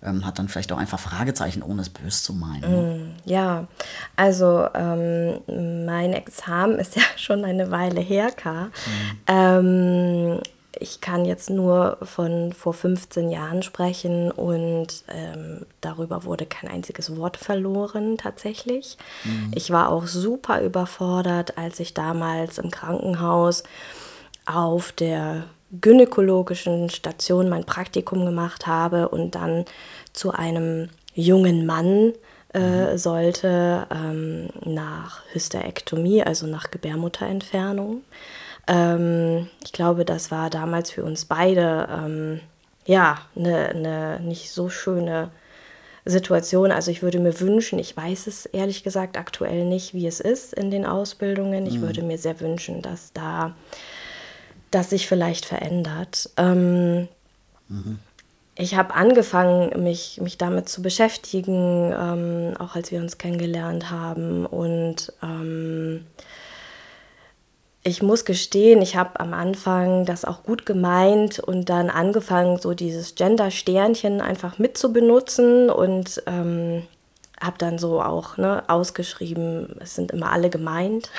ähm, 0.03 0.25
hat 0.25 0.39
dann 0.39 0.47
vielleicht 0.47 0.71
auch 0.71 0.77
einfach 0.77 0.99
Fragezeichen, 0.99 1.61
ohne 1.61 1.81
es 1.81 1.89
böse 1.89 2.23
zu 2.23 2.33
meinen. 2.33 2.61
Ne? 2.61 2.97
Mm, 2.97 3.29
ja, 3.29 3.67
also 4.15 4.67
ähm, 4.73 5.39
mein 5.85 6.13
Examen 6.13 6.79
ist 6.79 6.95
ja 6.95 7.03
schon 7.15 7.43
eine 7.43 7.71
Weile 7.71 8.01
her, 8.01 8.31
K. 8.31 8.69
Mhm. 9.27 10.41
Ich 10.79 11.01
kann 11.01 11.25
jetzt 11.25 11.49
nur 11.49 11.97
von 12.01 12.53
vor 12.53 12.73
15 12.73 13.29
Jahren 13.29 13.63
sprechen 13.63 14.31
und 14.31 15.03
ähm, 15.07 15.65
darüber 15.81 16.23
wurde 16.23 16.45
kein 16.45 16.69
einziges 16.69 17.15
Wort 17.17 17.37
verloren 17.37 18.17
tatsächlich. 18.17 18.97
Mhm. 19.23 19.51
Ich 19.55 19.71
war 19.71 19.89
auch 19.89 20.07
super 20.07 20.61
überfordert, 20.61 21.57
als 21.57 21.79
ich 21.79 21.93
damals 21.93 22.57
im 22.57 22.71
Krankenhaus 22.71 23.63
auf 24.45 24.91
der 24.91 25.45
gynäkologischen 25.81 26.89
Station 26.89 27.49
mein 27.49 27.65
Praktikum 27.65 28.25
gemacht 28.25 28.67
habe 28.67 29.09
und 29.09 29.35
dann 29.35 29.65
zu 30.13 30.31
einem 30.31 30.89
jungen 31.13 31.65
Mann 31.65 32.13
äh, 32.53 32.91
mhm. 32.93 32.97
sollte 32.97 33.87
ähm, 33.91 34.49
nach 34.63 35.21
Hysterektomie, 35.33 36.23
also 36.23 36.47
nach 36.47 36.71
Gebärmutterentfernung. 36.71 38.01
Ähm, 38.67 39.47
ich 39.63 39.71
glaube, 39.71 40.05
das 40.05 40.31
war 40.31 40.49
damals 40.49 40.91
für 40.91 41.03
uns 41.03 41.25
beide 41.25 41.87
ähm, 41.91 42.39
ja 42.85 43.19
eine 43.35 43.73
ne 43.73 44.19
nicht 44.21 44.51
so 44.51 44.69
schöne 44.69 45.31
Situation. 46.05 46.71
Also 46.71 46.91
ich 46.91 47.01
würde 47.01 47.19
mir 47.19 47.39
wünschen, 47.39 47.79
ich 47.79 47.97
weiß 47.97 48.27
es 48.27 48.45
ehrlich 48.45 48.83
gesagt 48.83 49.17
aktuell 49.17 49.65
nicht, 49.65 49.93
wie 49.93 50.05
es 50.05 50.19
ist 50.19 50.53
in 50.53 50.69
den 50.69 50.85
Ausbildungen. 50.85 51.65
Ich 51.65 51.79
mhm. 51.79 51.81
würde 51.81 52.03
mir 52.03 52.17
sehr 52.17 52.39
wünschen, 52.39 52.81
dass 52.81 53.11
da 53.13 53.55
das 54.71 54.91
sich 54.91 55.07
vielleicht 55.07 55.45
verändert. 55.45 56.29
Ähm, 56.37 57.07
mhm. 57.67 57.99
Ich 58.57 58.75
habe 58.75 58.93
angefangen, 58.93 59.83
mich, 59.83 60.21
mich 60.21 60.37
damit 60.37 60.69
zu 60.69 60.81
beschäftigen, 60.81 61.91
ähm, 61.91 62.53
auch 62.57 62.75
als 62.75 62.91
wir 62.91 62.99
uns 62.99 63.17
kennengelernt 63.17 63.89
haben. 63.91 64.45
Und 64.45 65.11
ähm, 65.21 66.05
ich 67.87 68.01
muss 68.01 68.25
gestehen, 68.25 68.81
ich 68.81 68.95
habe 68.95 69.19
am 69.19 69.35
Anfang 69.35 70.05
das 70.05 70.25
auch 70.25 70.41
gut 70.41 70.65
gemeint 70.65 71.37
und 71.37 71.69
dann 71.69 71.91
angefangen, 71.91 72.57
so 72.57 72.73
dieses 72.73 73.13
Gender-Sternchen 73.13 74.21
einfach 74.21 74.57
mitzubenutzen 74.57 75.69
und 75.69 76.23
ähm, 76.25 76.87
habe 77.39 77.59
dann 77.59 77.77
so 77.77 78.01
auch 78.01 78.37
ne, 78.37 78.63
ausgeschrieben, 78.67 79.75
es 79.79 79.93
sind 79.93 80.11
immer 80.11 80.31
alle 80.31 80.49
gemeint. 80.49 81.11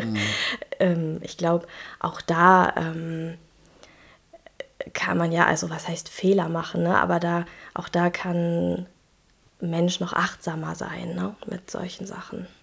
Mhm. 0.00 0.16
ähm, 0.78 1.18
ich 1.22 1.36
glaube, 1.36 1.66
auch 1.98 2.20
da 2.20 2.72
ähm, 2.76 3.34
kann 4.92 5.18
man 5.18 5.32
ja, 5.32 5.46
also 5.46 5.70
was 5.70 5.88
heißt 5.88 6.08
Fehler 6.08 6.48
machen, 6.48 6.84
ne? 6.84 7.00
aber 7.00 7.18
da, 7.18 7.46
auch 7.74 7.88
da 7.88 8.10
kann 8.10 8.86
Mensch 9.58 9.98
noch 9.98 10.12
achtsamer 10.12 10.76
sein 10.76 11.16
ne? 11.16 11.34
mit 11.46 11.68
solchen 11.68 12.06
Sachen 12.06 12.46
ach, 12.46 12.61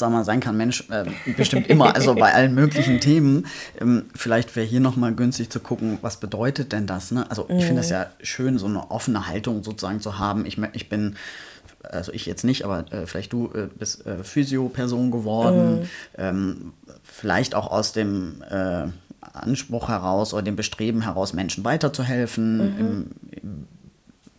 achtsamer 0.00 0.24
sein 0.24 0.40
kann 0.40 0.56
Mensch 0.56 0.84
äh, 0.90 1.04
bestimmt 1.36 1.68
immer, 1.68 1.94
also 1.94 2.14
bei 2.14 2.32
allen 2.32 2.54
möglichen 2.54 3.00
Themen. 3.00 3.46
Ähm, 3.80 4.04
vielleicht 4.14 4.56
wäre 4.56 4.66
hier 4.66 4.80
nochmal 4.80 5.14
günstig 5.14 5.50
zu 5.50 5.60
gucken, 5.60 5.98
was 6.00 6.18
bedeutet 6.18 6.72
denn 6.72 6.86
das? 6.86 7.10
Ne? 7.10 7.30
Also 7.30 7.46
ich 7.48 7.64
finde 7.64 7.82
das 7.82 7.88
mhm. 7.88 7.94
ja 7.94 8.06
schön, 8.22 8.58
so 8.58 8.66
eine 8.66 8.90
offene 8.90 9.26
Haltung 9.26 9.62
sozusagen 9.62 10.00
zu 10.00 10.18
haben. 10.18 10.46
Ich, 10.46 10.58
ich 10.72 10.88
bin 10.88 11.16
also 11.82 12.12
ich 12.12 12.26
jetzt 12.26 12.44
nicht, 12.44 12.64
aber 12.64 12.90
äh, 12.92 13.06
vielleicht 13.06 13.32
du 13.32 13.50
äh, 13.54 13.66
bist 13.78 14.06
äh, 14.06 14.22
Physio-Person 14.22 15.10
geworden, 15.10 15.80
mhm. 15.80 15.88
ähm, 16.18 16.72
vielleicht 17.02 17.54
auch 17.54 17.70
aus 17.70 17.92
dem 17.92 18.42
äh, 18.48 18.86
Anspruch 19.20 19.88
heraus 19.88 20.34
oder 20.34 20.42
dem 20.42 20.56
Bestreben 20.56 21.02
heraus, 21.02 21.32
Menschen 21.32 21.64
weiterzuhelfen 21.64 22.56
mhm. 22.56 22.78
im, 22.78 23.10
im, 23.30 23.66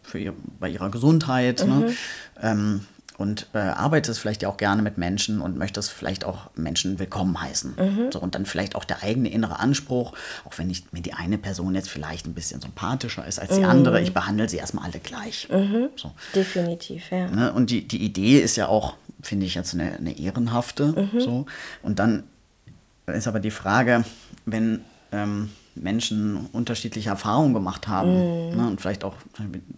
für 0.04 0.20
ihr, 0.20 0.34
bei 0.60 0.70
ihrer 0.70 0.92
Gesundheit. 0.92 1.66
Ne? 1.66 1.74
Mhm. 1.74 1.80
Ne? 1.80 1.94
Ähm, 2.42 2.82
und 3.22 3.48
äh, 3.54 3.60
arbeitest 3.60 4.20
vielleicht 4.20 4.42
ja 4.42 4.50
auch 4.50 4.58
gerne 4.58 4.82
mit 4.82 4.98
Menschen 4.98 5.42
und 5.42 5.58
möchtest 5.58 5.92
vielleicht 5.92 6.26
auch 6.26 6.50
Menschen 6.56 6.98
willkommen 6.98 7.40
heißen. 7.40 7.76
Mhm. 7.78 8.12
So, 8.12 8.20
und 8.20 8.36
dann 8.36 8.46
vielleicht 8.46 8.76
auch 8.76 8.84
der 8.84 9.04
eigene 9.04 9.30
innere 9.30 9.60
Anspruch, 9.60 10.14
auch 10.44 10.58
wenn 10.58 10.70
ich, 10.70 10.92
mir 10.92 11.02
die 11.02 11.14
eine 11.14 11.38
Person 11.38 11.76
jetzt 11.76 11.90
vielleicht 11.90 12.26
ein 12.26 12.34
bisschen 12.34 12.60
sympathischer 12.60 13.26
ist 13.26 13.40
als 13.40 13.56
die 13.56 13.62
mhm. 13.62 13.70
andere, 13.70 14.02
ich 14.02 14.14
behandle 14.14 14.50
sie 14.50 14.58
erstmal 14.58 14.86
alle 14.86 15.00
gleich. 15.00 15.48
Mhm. 15.50 15.90
So. 15.96 16.12
Definitiv, 16.34 17.12
ja. 17.12 17.28
Ne? 17.28 17.54
Und 17.54 17.70
die, 17.70 17.88
die 17.88 18.04
Idee 18.04 18.40
ist 18.40 18.58
ja 18.58 18.68
auch, 18.68 18.96
finde 19.22 19.46
ich, 19.46 19.54
jetzt 19.54 19.76
eine, 19.76 19.94
eine 19.98 20.18
ehrenhafte. 20.18 20.88
Mhm. 20.88 21.22
So. 21.22 21.46
Und 21.84 22.00
dann 22.00 22.24
ist 23.06 23.28
aber 23.28 23.40
die 23.40 23.52
Frage, 23.52 24.04
wenn 24.46 24.82
ähm, 25.12 25.50
Menschen 25.76 26.48
unterschiedliche 26.52 27.10
Erfahrungen 27.10 27.54
gemacht 27.54 27.88
haben 27.88 28.12
mm. 28.12 28.58
ne, 28.58 28.68
und 28.68 28.82
vielleicht 28.82 29.04
auch 29.04 29.16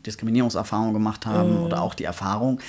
Diskriminierungserfahrungen 0.06 0.94
gemacht 0.94 1.26
haben 1.26 1.62
mm. 1.62 1.64
oder 1.66 1.82
auch 1.82 1.94
die 1.94 2.04
Erfahrung, 2.04 2.60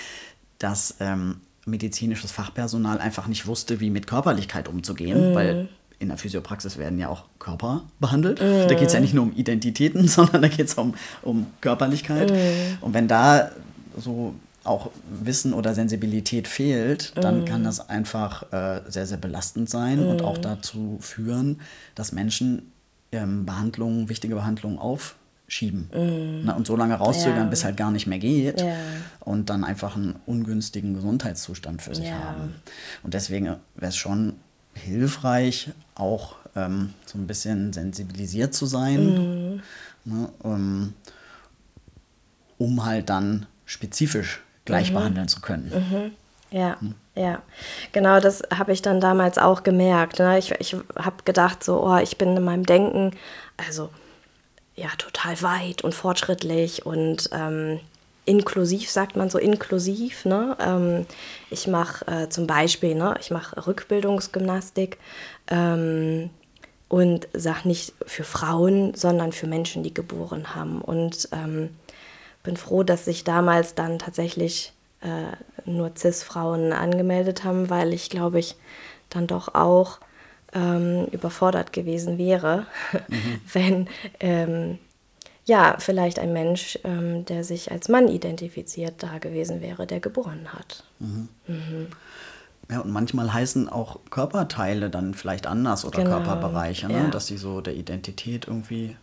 dass 0.64 0.94
ähm, 1.00 1.42
medizinisches 1.66 2.32
Fachpersonal 2.32 2.98
einfach 2.98 3.26
nicht 3.26 3.46
wusste, 3.46 3.80
wie 3.80 3.90
mit 3.90 4.06
Körperlichkeit 4.06 4.66
umzugehen, 4.66 5.32
mm. 5.32 5.34
weil 5.34 5.68
in 5.98 6.08
der 6.08 6.16
Physiopraxis 6.16 6.78
werden 6.78 6.98
ja 6.98 7.10
auch 7.10 7.24
Körper 7.38 7.82
behandelt. 8.00 8.40
Mm. 8.40 8.66
Da 8.68 8.74
geht 8.74 8.88
es 8.88 8.94
ja 8.94 9.00
nicht 9.00 9.12
nur 9.12 9.24
um 9.24 9.32
Identitäten, 9.34 10.08
sondern 10.08 10.40
da 10.40 10.48
geht 10.48 10.68
es 10.68 10.74
um, 10.74 10.94
um 11.20 11.48
Körperlichkeit. 11.60 12.32
Mm. 12.32 12.82
Und 12.82 12.94
wenn 12.94 13.08
da 13.08 13.50
so 13.98 14.34
auch 14.64 14.90
Wissen 15.10 15.52
oder 15.52 15.74
Sensibilität 15.74 16.48
fehlt, 16.48 17.12
dann 17.16 17.42
mm. 17.42 17.44
kann 17.44 17.62
das 17.62 17.90
einfach 17.90 18.50
äh, 18.50 18.80
sehr, 18.88 19.06
sehr 19.06 19.18
belastend 19.18 19.68
sein 19.68 19.98
und 20.06 20.22
auch 20.22 20.38
dazu 20.38 20.96
führen, 21.02 21.60
dass 21.94 22.12
Menschen 22.12 22.72
ähm, 23.12 23.44
Behandlungen, 23.44 24.08
wichtige 24.08 24.34
Behandlungen 24.34 24.78
auf 24.78 25.14
schieben. 25.54 25.88
Mm. 25.92 26.44
Na, 26.44 26.54
und 26.54 26.66
so 26.66 26.76
lange 26.76 26.94
rauszögern, 26.94 27.44
ja. 27.44 27.44
bis 27.44 27.64
halt 27.64 27.76
gar 27.76 27.90
nicht 27.90 28.06
mehr 28.06 28.18
geht 28.18 28.60
ja. 28.60 28.76
und 29.20 29.50
dann 29.50 29.64
einfach 29.64 29.94
einen 29.96 30.16
ungünstigen 30.26 30.94
Gesundheitszustand 30.94 31.80
für 31.80 31.94
sich 31.94 32.08
ja. 32.08 32.18
haben. 32.18 32.54
Und 33.02 33.14
deswegen 33.14 33.46
wäre 33.76 33.88
es 33.88 33.96
schon 33.96 34.34
hilfreich, 34.74 35.70
auch 35.94 36.36
ähm, 36.56 36.94
so 37.06 37.18
ein 37.18 37.26
bisschen 37.26 37.72
sensibilisiert 37.72 38.52
zu 38.52 38.66
sein, 38.66 39.54
mm. 39.54 39.62
ne, 40.04 40.28
um, 40.40 40.94
um, 42.58 42.84
halt 42.84 43.08
dann 43.08 43.46
spezifisch 43.64 44.42
gleich 44.64 44.90
mhm. 44.90 44.96
behandeln 44.96 45.28
zu 45.28 45.40
können. 45.40 45.70
Mhm. 45.70 46.10
Ja, 46.50 46.80
hm. 46.80 46.94
ja. 47.14 47.42
Genau, 47.92 48.20
das 48.20 48.42
habe 48.54 48.72
ich 48.72 48.82
dann 48.82 49.00
damals 49.00 49.38
auch 49.38 49.62
gemerkt. 49.62 50.18
Ne? 50.18 50.38
Ich, 50.38 50.52
ich 50.52 50.76
habe 50.96 51.16
gedacht, 51.24 51.64
so, 51.64 51.84
oh, 51.84 51.98
ich 51.98 52.16
bin 52.16 52.36
in 52.36 52.44
meinem 52.44 52.64
Denken, 52.64 53.12
also 53.56 53.90
ja 54.76 54.88
total 54.98 55.40
weit 55.42 55.82
und 55.82 55.94
fortschrittlich 55.94 56.84
und 56.84 57.30
ähm, 57.32 57.80
inklusiv, 58.24 58.90
sagt 58.90 59.16
man 59.16 59.30
so 59.30 59.38
inklusiv. 59.38 60.24
Ne? 60.24 60.56
Ähm, 60.60 61.06
ich 61.50 61.66
mache 61.66 62.06
äh, 62.06 62.28
zum 62.28 62.46
Beispiel, 62.46 62.94
ne, 62.94 63.14
ich 63.20 63.30
mache 63.30 63.66
Rückbildungsgymnastik 63.66 64.98
ähm, 65.48 66.30
und 66.88 67.28
sage 67.32 67.68
nicht 67.68 67.92
für 68.06 68.24
Frauen, 68.24 68.94
sondern 68.94 69.32
für 69.32 69.46
Menschen, 69.46 69.82
die 69.82 69.94
geboren 69.94 70.54
haben. 70.54 70.80
Und 70.80 71.28
ähm, 71.32 71.70
bin 72.42 72.56
froh, 72.56 72.82
dass 72.82 73.04
sich 73.04 73.24
damals 73.24 73.74
dann 73.74 73.98
tatsächlich 73.98 74.72
äh, 75.00 75.68
nur 75.68 75.92
CIS-Frauen 75.96 76.72
angemeldet 76.72 77.44
haben, 77.44 77.70
weil 77.70 77.92
ich 77.92 78.10
glaube 78.10 78.38
ich 78.38 78.56
dann 79.10 79.26
doch 79.26 79.54
auch 79.54 79.98
ähm, 80.54 81.06
überfordert 81.10 81.72
gewesen 81.72 82.18
wäre, 82.18 82.66
mhm. 83.08 83.40
wenn 83.52 83.88
ähm, 84.20 84.78
ja 85.44 85.76
vielleicht 85.78 86.18
ein 86.18 86.32
Mensch, 86.32 86.78
ähm, 86.84 87.24
der 87.26 87.44
sich 87.44 87.70
als 87.70 87.88
Mann 87.88 88.08
identifiziert, 88.08 89.02
da 89.02 89.18
gewesen 89.18 89.60
wäre, 89.60 89.86
der 89.86 90.00
geboren 90.00 90.52
hat. 90.52 90.84
Mhm. 91.00 91.28
Mhm. 91.46 91.86
Ja, 92.70 92.80
und 92.80 92.90
manchmal 92.90 93.32
heißen 93.32 93.68
auch 93.68 94.00
Körperteile 94.10 94.88
dann 94.88 95.12
vielleicht 95.12 95.46
anders 95.46 95.84
oder 95.84 96.02
genau. 96.02 96.16
Körperbereiche, 96.16 96.88
ne? 96.88 96.94
Ja. 96.94 97.08
dass 97.08 97.26
sie 97.26 97.36
so 97.36 97.60
der 97.60 97.74
Identität 97.74 98.46
irgendwie 98.46 98.96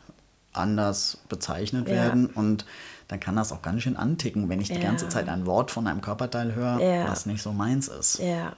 anders 0.54 1.20
bezeichnet 1.30 1.88
ja. 1.88 1.96
werden. 1.96 2.26
Und 2.26 2.66
dann 3.08 3.20
kann 3.20 3.36
das 3.36 3.52
auch 3.52 3.62
ganz 3.62 3.84
schön 3.84 3.98
anticken, 3.98 4.50
wenn 4.50 4.62
ich 4.62 4.70
die 4.70 4.80
ganze 4.80 5.10
Zeit 5.10 5.30
ein 5.30 5.46
Wort 5.46 5.70
von 5.70 5.86
einem 5.86 6.02
Körperteil 6.02 6.56
höre, 6.56 6.80
was 7.08 7.26
nicht 7.26 7.42
so 7.42 7.52
meins 7.52 7.88
ist. 7.88 8.20
Ja, 8.20 8.54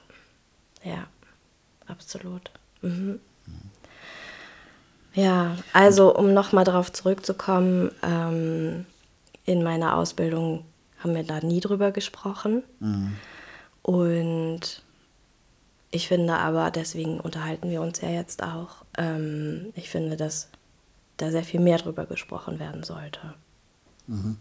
ja, 0.82 1.06
absolut. 1.86 2.50
Mhm. 2.84 3.20
Ja, 5.14 5.56
also 5.72 6.14
um 6.14 6.34
nochmal 6.34 6.64
darauf 6.64 6.92
zurückzukommen, 6.92 7.92
ähm, 8.02 8.84
in 9.44 9.62
meiner 9.62 9.96
Ausbildung 9.96 10.64
haben 10.98 11.14
wir 11.14 11.22
da 11.22 11.40
nie 11.40 11.60
drüber 11.60 11.92
gesprochen. 11.92 12.64
Mhm. 12.80 13.14
Und 13.82 14.82
ich 15.90 16.08
finde 16.08 16.34
aber, 16.34 16.70
deswegen 16.72 17.20
unterhalten 17.20 17.70
wir 17.70 17.80
uns 17.80 18.00
ja 18.00 18.08
jetzt 18.08 18.42
auch, 18.42 18.84
ähm, 18.98 19.72
ich 19.76 19.90
finde, 19.90 20.16
dass 20.16 20.48
da 21.16 21.30
sehr 21.30 21.44
viel 21.44 21.60
mehr 21.60 21.78
drüber 21.78 22.06
gesprochen 22.06 22.58
werden 22.58 22.82
sollte. 22.82 23.34
Mhm. 24.08 24.38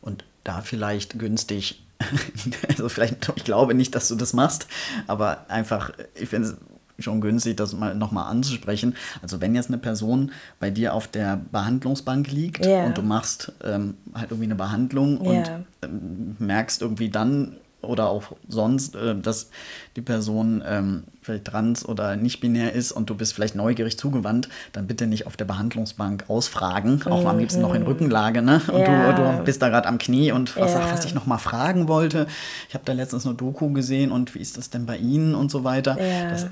Und 0.00 0.24
da 0.44 0.60
vielleicht 0.60 1.18
günstig, 1.18 1.82
also 2.68 2.88
vielleicht, 2.88 3.32
ich 3.34 3.44
glaube 3.44 3.74
nicht, 3.74 3.96
dass 3.96 4.06
du 4.06 4.14
das 4.14 4.34
machst, 4.34 4.68
aber 5.08 5.46
einfach, 5.50 5.90
ich 6.14 6.28
finde 6.28 6.50
es 6.50 6.56
schon 6.98 7.20
günstig, 7.20 7.56
das 7.56 7.74
mal 7.74 7.94
nochmal 7.94 8.30
anzusprechen. 8.30 8.94
Also 9.22 9.40
wenn 9.40 9.54
jetzt 9.54 9.68
eine 9.68 9.78
Person 9.78 10.32
bei 10.58 10.70
dir 10.70 10.94
auf 10.94 11.06
der 11.06 11.40
Behandlungsbank 11.52 12.30
liegt 12.30 12.64
yeah. 12.64 12.86
und 12.86 12.98
du 12.98 13.02
machst 13.02 13.52
ähm, 13.64 13.94
halt 14.14 14.30
irgendwie 14.30 14.46
eine 14.46 14.56
Behandlung 14.56 15.20
yeah. 15.24 15.30
und 15.30 15.50
ähm, 15.82 16.36
merkst 16.38 16.82
irgendwie 16.82 17.10
dann 17.10 17.56
oder 17.80 18.08
auch 18.08 18.32
sonst, 18.48 18.96
äh, 18.96 19.14
dass 19.16 19.50
die 19.94 20.00
Person 20.00 20.62
ähm, 20.66 21.04
vielleicht 21.22 21.44
trans 21.44 21.86
oder 21.86 22.16
nicht 22.16 22.40
binär 22.40 22.72
ist 22.72 22.90
und 22.90 23.08
du 23.08 23.14
bist 23.14 23.34
vielleicht 23.34 23.54
neugierig 23.54 23.96
zugewandt, 23.96 24.48
dann 24.72 24.86
bitte 24.86 25.06
nicht 25.06 25.26
auf 25.26 25.36
der 25.36 25.44
Behandlungsbank 25.44 26.24
ausfragen, 26.28 27.00
auch 27.06 27.24
am 27.24 27.38
liebsten 27.38 27.60
noch 27.60 27.74
in 27.74 27.82
mhm. 27.82 27.88
Rückenlage, 27.88 28.42
ne? 28.42 28.60
Und 28.66 28.80
ja. 28.80 29.12
du, 29.12 29.38
du, 29.38 29.44
bist 29.44 29.62
da 29.62 29.68
gerade 29.68 29.86
am 29.86 29.98
Knie 29.98 30.32
und 30.32 30.56
was, 30.56 30.72
ja. 30.72 30.90
was 30.90 31.04
ich 31.04 31.14
noch 31.14 31.26
mal 31.26 31.38
fragen 31.38 31.86
wollte, 31.86 32.26
ich 32.68 32.74
habe 32.74 32.84
da 32.84 32.92
letztens 32.92 33.26
eine 33.26 33.36
Doku 33.36 33.70
gesehen 33.72 34.10
und 34.10 34.34
wie 34.34 34.40
ist 34.40 34.58
das 34.58 34.70
denn 34.70 34.84
bei 34.84 34.96
Ihnen 34.96 35.36
und 35.36 35.50
so 35.50 35.62
weiter. 35.62 35.96
Ja. 36.00 36.30
Das 36.30 36.46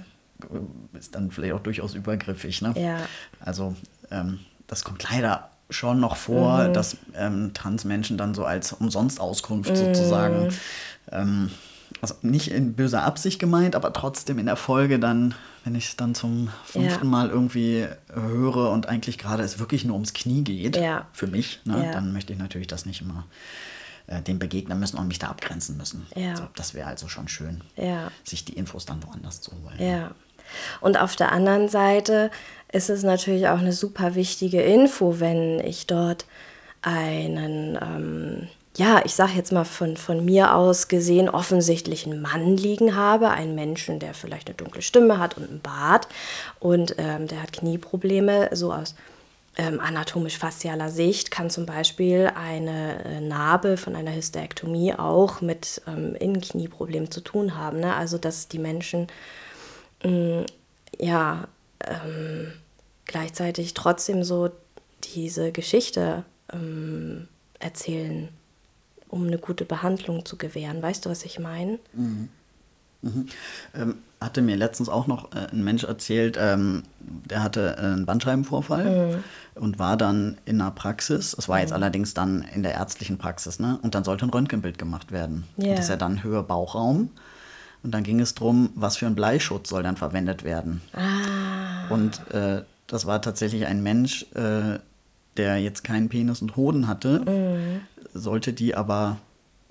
ist 0.98 1.14
dann 1.14 1.30
vielleicht 1.30 1.54
auch 1.54 1.60
durchaus 1.60 1.94
übergriffig. 1.94 2.62
Ne? 2.62 2.74
Ja. 2.76 2.98
Also 3.40 3.74
ähm, 4.10 4.40
das 4.66 4.84
kommt 4.84 5.08
leider 5.10 5.50
schon 5.70 6.00
noch 6.00 6.16
vor, 6.16 6.68
mhm. 6.68 6.72
dass 6.72 6.96
ähm, 7.14 7.52
Transmenschen 7.54 8.18
dann 8.18 8.34
so 8.34 8.44
als 8.44 8.72
Umsonstauskunft 8.72 9.70
mhm. 9.70 9.76
sozusagen, 9.76 10.48
ähm, 11.10 11.50
also 12.00 12.14
nicht 12.22 12.50
in 12.50 12.74
böser 12.74 13.02
Absicht 13.02 13.38
gemeint, 13.38 13.74
aber 13.74 13.92
trotzdem 13.92 14.38
in 14.38 14.46
der 14.46 14.56
Folge 14.56 14.98
dann, 14.98 15.34
wenn 15.64 15.74
ich 15.74 15.88
es 15.88 15.96
dann 15.96 16.14
zum 16.14 16.50
fünften 16.64 17.06
ja. 17.06 17.10
Mal 17.10 17.30
irgendwie 17.30 17.86
höre 18.12 18.70
und 18.70 18.88
eigentlich 18.88 19.18
gerade 19.18 19.42
es 19.42 19.58
wirklich 19.58 19.84
nur 19.84 19.94
ums 19.94 20.14
Knie 20.14 20.44
geht, 20.44 20.76
ja. 20.76 21.06
für 21.12 21.26
mich, 21.26 21.60
ne, 21.64 21.86
ja. 21.86 21.92
dann 21.92 22.12
möchte 22.12 22.32
ich 22.32 22.38
natürlich 22.38 22.68
das 22.68 22.86
nicht 22.86 23.00
immer 23.00 23.24
äh, 24.06 24.22
dem 24.22 24.38
begegnen 24.38 24.78
müssen 24.78 24.98
und 24.98 25.08
mich 25.08 25.18
da 25.18 25.28
abgrenzen 25.28 25.76
müssen. 25.76 26.06
Also, 26.14 26.44
das 26.54 26.74
wäre 26.74 26.86
also 26.86 27.08
schon 27.08 27.28
schön, 27.28 27.62
sich 28.24 28.44
die 28.44 28.52
Infos 28.52 28.84
dann 28.84 29.02
woanders 29.02 29.40
zu 29.40 29.52
holen. 29.52 29.78
Und 30.80 31.00
auf 31.00 31.16
der 31.16 31.32
anderen 31.32 31.68
Seite 31.68 32.30
ist 32.72 32.90
es 32.90 33.02
natürlich 33.02 33.48
auch 33.48 33.58
eine 33.58 33.72
super 33.72 34.14
wichtige 34.14 34.62
Info, 34.62 35.20
wenn 35.20 35.60
ich 35.60 35.86
dort 35.86 36.26
einen, 36.82 37.78
ähm, 37.80 38.48
ja, 38.76 39.00
ich 39.04 39.14
sage 39.14 39.32
jetzt 39.34 39.52
mal 39.52 39.64
von, 39.64 39.96
von 39.96 40.24
mir 40.24 40.54
aus 40.54 40.88
gesehen, 40.88 41.28
offensichtlichen 41.28 42.20
Mann 42.20 42.56
liegen 42.56 42.94
habe, 42.94 43.30
einen 43.30 43.54
Menschen, 43.54 43.98
der 43.98 44.14
vielleicht 44.14 44.48
eine 44.48 44.56
dunkle 44.56 44.82
Stimme 44.82 45.18
hat 45.18 45.36
und 45.36 45.48
einen 45.48 45.60
Bart 45.60 46.08
und 46.60 46.96
ähm, 46.98 47.26
der 47.28 47.42
hat 47.42 47.52
Knieprobleme, 47.52 48.50
so 48.52 48.72
aus 48.72 48.94
ähm, 49.58 49.80
anatomisch-faszialer 49.80 50.90
Sicht 50.90 51.30
kann 51.30 51.48
zum 51.48 51.64
Beispiel 51.64 52.30
eine 52.34 53.04
äh, 53.04 53.20
Narbe 53.20 53.76
von 53.76 53.96
einer 53.96 54.14
Hysterektomie 54.14 54.94
auch 54.94 55.40
mit 55.40 55.80
ähm, 55.86 56.14
Innenknieproblemen 56.14 57.10
zu 57.10 57.22
tun 57.22 57.56
haben. 57.56 57.80
Ne? 57.80 57.94
Also 57.94 58.18
dass 58.18 58.48
die 58.48 58.58
Menschen 58.58 59.06
Mm, 60.06 60.44
ja, 60.98 61.48
ähm, 61.84 62.52
gleichzeitig 63.04 63.74
trotzdem 63.74 64.22
so 64.22 64.50
diese 65.04 65.52
Geschichte 65.52 66.24
ähm, 66.52 67.28
erzählen, 67.58 68.28
um 69.08 69.26
eine 69.26 69.38
gute 69.38 69.64
Behandlung 69.64 70.24
zu 70.24 70.36
gewähren. 70.36 70.82
Weißt 70.82 71.04
du, 71.04 71.10
was 71.10 71.24
ich 71.24 71.38
meine? 71.38 71.78
Mhm. 71.92 72.28
Mhm. 73.02 73.26
Ähm, 73.74 73.98
hatte 74.20 74.40
mir 74.42 74.56
letztens 74.56 74.88
auch 74.88 75.06
noch 75.06 75.32
äh, 75.32 75.48
ein 75.52 75.62
Mensch 75.62 75.84
erzählt, 75.84 76.38
ähm, 76.40 76.84
der 77.00 77.42
hatte 77.42 77.76
äh, 77.76 77.80
einen 77.80 78.06
Bandscheibenvorfall 78.06 79.14
mhm. 79.54 79.60
und 79.60 79.78
war 79.78 79.96
dann 79.96 80.38
in 80.46 80.60
einer 80.60 80.70
Praxis. 80.70 81.34
Es 81.38 81.48
war 81.48 81.60
jetzt 81.60 81.70
mhm. 81.70 81.76
allerdings 81.76 82.14
dann 82.14 82.42
in 82.54 82.62
der 82.62 82.72
ärztlichen 82.72 83.18
Praxis, 83.18 83.58
ne? 83.58 83.78
Und 83.82 83.94
dann 83.94 84.04
sollte 84.04 84.24
ein 84.24 84.30
Röntgenbild 84.30 84.78
gemacht 84.78 85.12
werden. 85.12 85.44
Yeah. 85.58 85.70
Und 85.70 85.76
das 85.76 85.84
ist 85.84 85.90
ja 85.90 85.96
dann 85.96 86.22
Höhe 86.22 86.42
Bauchraum. 86.42 87.10
Und 87.86 87.92
dann 87.92 88.02
ging 88.02 88.18
es 88.18 88.34
darum, 88.34 88.70
was 88.74 88.96
für 88.96 89.06
ein 89.06 89.14
Bleischutz 89.14 89.68
soll 89.68 89.84
dann 89.84 89.96
verwendet 89.96 90.42
werden. 90.42 90.82
Ah. 90.92 91.86
Und 91.88 92.20
äh, 92.34 92.62
das 92.88 93.06
war 93.06 93.22
tatsächlich 93.22 93.64
ein 93.66 93.80
Mensch, 93.80 94.26
äh, 94.34 94.80
der 95.36 95.58
jetzt 95.58 95.84
keinen 95.84 96.08
Penis 96.08 96.42
und 96.42 96.56
Hoden 96.56 96.88
hatte, 96.88 97.20
Mhm. 97.20 97.82
sollte 98.12 98.52
die 98.52 98.74
aber 98.74 99.18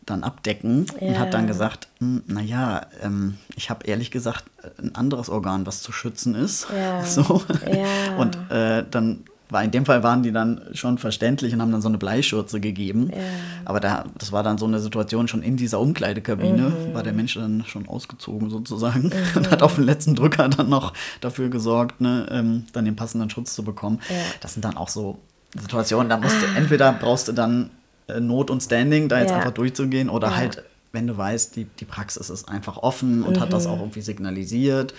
dann 0.05 0.23
abdecken 0.23 0.85
und 1.01 1.19
hat 1.19 1.33
dann 1.33 1.41
Ja. 1.41 1.47
gesagt, 1.47 1.89
"Hm, 1.99 2.23
naja, 2.27 2.85
ähm, 3.03 3.37
ich 3.57 3.69
habe 3.69 3.85
ehrlich 3.85 4.11
gesagt 4.11 4.45
ein 4.81 4.95
anderes 4.95 5.29
Organ, 5.29 5.65
was 5.65 5.81
zu 5.81 5.91
schützen 5.91 6.35
ist. 6.35 6.67
Ja. 6.73 7.03
So. 7.05 7.43
Ja. 7.69 8.15
Und 8.15 8.37
äh, 8.49 8.85
dann 8.89 9.25
war 9.49 9.63
in 9.63 9.71
dem 9.71 9.85
Fall 9.85 10.01
waren 10.03 10.23
die 10.23 10.31
dann 10.31 10.61
schon 10.73 10.97
verständlich 10.97 11.53
und 11.53 11.61
haben 11.61 11.71
dann 11.71 11.81
so 11.81 11.87
eine 11.87 11.97
Bleischürze 11.97 12.59
gegeben. 12.59 13.11
Ja. 13.11 13.21
Aber 13.65 13.79
da, 13.79 14.05
das 14.17 14.31
war 14.31 14.41
dann 14.43 14.57
so 14.57 14.65
eine 14.65 14.79
Situation 14.79 15.27
schon 15.27 15.43
in 15.43 15.55
dieser 15.57 15.79
Umkleidekabine, 15.79 16.69
Mhm. 16.87 16.93
war 16.93 17.03
der 17.03 17.13
Mensch 17.13 17.35
dann 17.35 17.63
schon 17.65 17.87
ausgezogen 17.87 18.49
sozusagen 18.49 19.11
und 19.35 19.51
hat 19.51 19.61
auf 19.61 19.75
den 19.75 19.83
letzten 19.85 20.15
Drücker 20.15 20.49
dann 20.49 20.69
noch 20.69 20.93
dafür 21.21 21.49
gesorgt, 21.49 22.01
ne, 22.01 22.25
ähm, 22.31 22.65
dann 22.73 22.85
den 22.85 22.95
passenden 22.95 23.29
Schutz 23.29 23.53
zu 23.55 23.63
bekommen. 23.63 23.99
Ja. 24.09 24.15
Das 24.41 24.53
sind 24.53 24.65
dann 24.65 24.77
auch 24.77 24.89
so 24.89 25.19
Situationen, 25.57 26.09
da 26.09 26.17
musst 26.17 26.41
du, 26.41 26.45
entweder 26.57 26.91
brauchst 26.93 27.27
du 27.27 27.31
dann 27.31 27.69
äh, 28.07 28.19
Not 28.19 28.49
und 28.51 28.61
Standing, 28.63 29.09
da 29.09 29.19
jetzt 29.19 29.29
Ja. 29.31 29.37
einfach 29.37 29.51
durchzugehen, 29.51 30.09
oder 30.09 30.35
halt, 30.35 30.63
wenn 30.91 31.07
du 31.07 31.15
weißt, 31.17 31.55
die, 31.55 31.65
die 31.79 31.85
Praxis 31.85 32.29
ist 32.29 32.49
einfach 32.49 32.77
offen 32.77 33.23
und 33.23 33.39
hat 33.39 33.49
Mhm. 33.49 33.51
das 33.51 33.67
auch 33.67 33.79
irgendwie 33.79 34.01
signalisiert, 34.01 34.93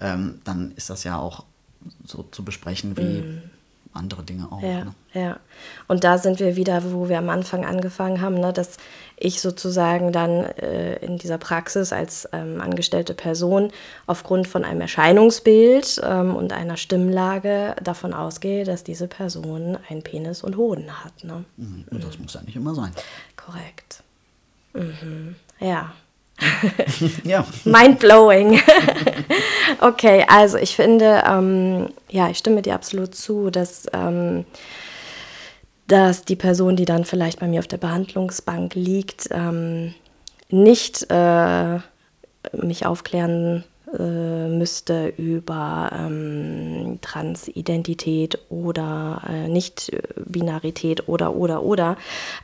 ähm, 0.00 0.40
dann 0.44 0.72
ist 0.76 0.90
das 0.90 1.04
ja 1.04 1.18
auch 1.18 1.44
so 2.04 2.24
zu 2.30 2.44
besprechen 2.44 2.96
wie 2.96 3.24
andere 3.94 4.22
Dinge 4.22 4.48
auch. 4.50 4.60
Mhm. 4.60 4.66
Ja, 4.66 4.84
Ne? 4.84 4.94
ja. 5.12 5.40
Und 5.88 6.04
da 6.04 6.18
sind 6.18 6.40
wir 6.40 6.56
wieder, 6.56 6.92
wo 6.92 7.08
wir 7.08 7.18
am 7.18 7.28
Anfang 7.28 7.64
angefangen 7.64 8.20
haben, 8.20 8.36
ne, 8.36 8.52
dass 8.52 8.76
ich 9.16 9.40
sozusagen 9.40 10.12
dann 10.12 10.44
äh, 10.44 10.96
in 10.96 11.18
dieser 11.18 11.38
Praxis 11.38 11.92
als 11.92 12.28
ähm, 12.32 12.60
angestellte 12.60 13.14
Person 13.14 13.70
aufgrund 14.06 14.48
von 14.48 14.64
einem 14.64 14.80
Erscheinungsbild 14.80 16.00
ähm, 16.04 16.34
und 16.34 16.52
einer 16.52 16.76
Stimmlage 16.76 17.76
davon 17.82 18.14
ausgehe, 18.14 18.64
dass 18.64 18.84
diese 18.84 19.08
Person 19.08 19.78
einen 19.88 20.02
Penis 20.02 20.42
und 20.42 20.56
Hoden 20.56 21.04
hat. 21.04 21.24
Ne? 21.24 21.44
Mhm. 21.56 21.84
Und 21.90 22.04
das 22.04 22.18
muss 22.18 22.34
ja 22.34 22.42
nicht 22.42 22.56
immer 22.56 22.74
sein. 22.74 22.92
Korrekt. 23.36 24.02
Mhm. 24.72 25.36
Ja. 25.60 25.92
Ja. 27.24 27.46
Mind 27.64 27.98
blowing. 27.98 28.60
okay, 29.80 30.24
also 30.28 30.58
ich 30.58 30.76
finde, 30.76 31.22
ähm, 31.26 31.88
ja, 32.08 32.28
ich 32.30 32.38
stimme 32.38 32.62
dir 32.62 32.74
absolut 32.74 33.14
zu, 33.14 33.50
dass, 33.50 33.86
ähm, 33.92 34.44
dass 35.86 36.24
die 36.24 36.36
Person, 36.36 36.76
die 36.76 36.84
dann 36.84 37.04
vielleicht 37.04 37.40
bei 37.40 37.46
mir 37.46 37.60
auf 37.60 37.68
der 37.68 37.78
Behandlungsbank 37.78 38.74
liegt, 38.74 39.28
ähm, 39.30 39.94
nicht 40.50 41.06
äh, 41.10 41.78
mich 42.52 42.86
aufklären 42.86 43.64
äh, 43.98 44.48
müsste 44.48 45.08
über 45.18 45.90
ähm, 45.92 46.98
Transidentität 47.02 48.38
oder 48.48 49.22
äh, 49.28 49.48
Nicht-Binarität 49.48 51.08
oder, 51.08 51.34
oder, 51.34 51.62
oder. 51.62 51.96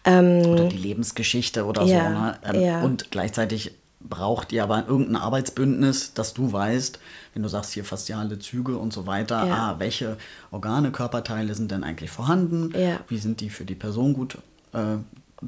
Ähm, 0.04 0.44
Oder 0.44 0.64
die 0.64 0.76
Lebensgeschichte 0.76 1.64
oder 1.64 1.84
Ja, 1.84 2.04
so. 2.04 2.10
Ne? 2.10 2.38
Ähm, 2.54 2.60
ja. 2.60 2.82
Und 2.82 3.10
gleichzeitig 3.10 3.72
braucht 4.00 4.52
ihr 4.52 4.62
aber 4.62 4.84
irgendein 4.86 5.16
Arbeitsbündnis, 5.16 6.14
dass 6.14 6.32
du 6.34 6.52
weißt, 6.52 6.98
wenn 7.34 7.42
du 7.42 7.48
sagst 7.48 7.72
hier 7.72 7.84
fasziale 7.84 8.38
Züge 8.38 8.76
und 8.78 8.92
so 8.92 9.06
weiter, 9.06 9.44
Ja. 9.46 9.54
ah, 9.54 9.74
welche 9.78 10.16
Organe, 10.50 10.90
Körperteile 10.92 11.54
sind 11.54 11.70
denn 11.70 11.82
eigentlich 11.84 12.10
vorhanden, 12.10 12.72
Ja. 12.78 13.00
wie 13.08 13.18
sind 13.18 13.40
die 13.40 13.50
für 13.50 13.64
die 13.64 13.74
Person 13.74 14.12
gut 14.14 14.38
äh, 14.72 14.98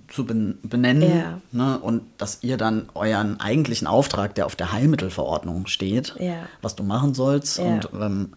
zu 0.08 0.24
ben 0.24 0.58
benennen 0.62 1.02
Ja. 1.18 1.40
ne? 1.52 1.78
und 1.78 2.02
dass 2.18 2.42
ihr 2.42 2.56
dann 2.56 2.88
euren 2.94 3.40
eigentlichen 3.40 3.86
Auftrag, 3.86 4.34
der 4.36 4.46
auf 4.46 4.54
der 4.56 4.72
Heilmittelverordnung 4.72 5.66
steht, 5.66 6.14
was 6.62 6.76
du 6.76 6.82
machen 6.84 7.14
sollst 7.14 7.58
und 7.58 7.88
ähm, 7.94 8.32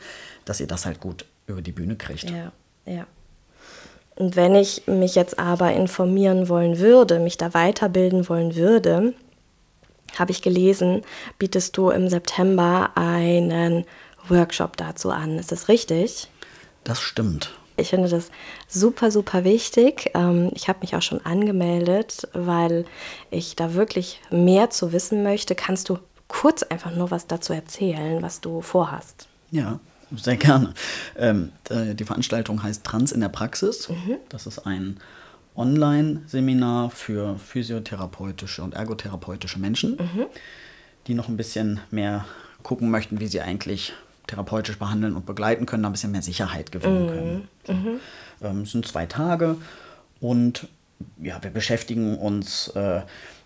dass 0.46 0.60
ihr 0.60 0.68
das 0.68 0.86
halt 0.86 1.00
gut 1.00 1.26
über 1.48 1.62
die 1.62 1.72
Bühne 1.72 1.96
kriegt. 1.96 2.32
Ja. 2.86 3.06
Und 4.16 4.36
wenn 4.36 4.56
ich 4.56 4.86
mich 4.88 5.16
jetzt 5.16 5.40
aber 5.40 5.74
informieren 5.74 6.48
wollen 6.50 6.78
würde, 6.80 7.20
mich 7.20 7.38
da 7.38 7.54
weiterbilden 7.54 8.28
wollen 8.30 8.56
würde, 8.56 9.14
habe 10.20 10.32
ich 10.32 10.42
gelesen, 10.42 11.02
bietest 11.38 11.78
du 11.78 11.90
im 11.90 12.10
September 12.10 12.92
einen 12.96 13.86
Workshop 14.28 14.78
dazu 14.78 15.12
an. 15.12 15.38
Ist 15.40 15.52
das 15.52 15.68
richtig? 15.68 16.30
Das 16.84 17.02
stimmt. 17.02 17.54
Ich 17.76 17.90
finde 17.90 18.08
das 18.08 18.30
super, 18.68 19.10
super 19.10 19.44
wichtig. 19.44 20.12
Ähm, 20.14 20.52
ich 20.54 20.68
habe 20.68 20.80
mich 20.82 20.96
auch 20.96 21.02
schon 21.02 21.26
angemeldet, 21.26 22.28
weil 22.34 22.86
ich 23.32 23.56
da 23.56 23.74
wirklich 23.74 24.22
mehr 24.30 24.70
zu 24.70 24.92
wissen 24.94 25.24
möchte. 25.24 25.56
Kannst 25.56 25.90
du 25.90 25.98
kurz 26.28 26.62
einfach 26.64 26.92
nur 26.92 27.10
was 27.10 27.26
dazu 27.26 27.52
erzählen, 27.52 28.22
was 28.22 28.42
du 28.42 28.62
vorhast? 28.62 29.28
Ja, 29.50 29.80
sehr 30.16 30.36
gerne. 30.38 30.74
Ähm, 31.18 31.52
d- 31.70 31.96
die 31.96 32.06
Veranstaltung 32.06 32.62
heißt 32.62 32.84
Trans 32.84 33.12
in 33.12 33.22
der 33.22 33.30
Praxis. 33.30 33.90
Das 34.30 34.46
ist 34.46 34.60
ein 34.68 35.00
Online-Seminar 35.56 36.90
für 36.90 37.38
physiotherapeutische 37.38 38.64
und 38.64 38.74
ergotherapeutische 38.74 39.60
Menschen, 39.60 39.98
die 41.08 41.14
noch 41.14 41.28
ein 41.28 41.38
bisschen 41.38 41.80
mehr 41.92 42.26
gucken 42.64 42.90
möchten, 42.90 43.20
wie 43.20 43.28
sie 43.28 43.42
eigentlich 43.42 43.94
therapeutisch 44.28 44.80
behandeln 44.80 45.16
und 45.16 45.26
begleiten 45.26 45.66
können, 45.66 45.84
da 45.84 45.90
ein 45.90 45.92
bisschen 45.92 46.12
mehr 46.12 46.22
Sicherheit 46.22 46.72
gewinnen 46.72 47.08
können. 47.08 47.48
So. 47.66 47.74
Ähm, 48.48 48.62
es 48.62 48.72
sind 48.72 48.88
zwei 48.88 49.06
Tage 49.06 49.58
und 50.20 50.68
ja, 51.22 51.44
wir 51.44 51.52
beschäftigen 51.52 52.18
uns 52.18 52.70
äh, 52.70 53.02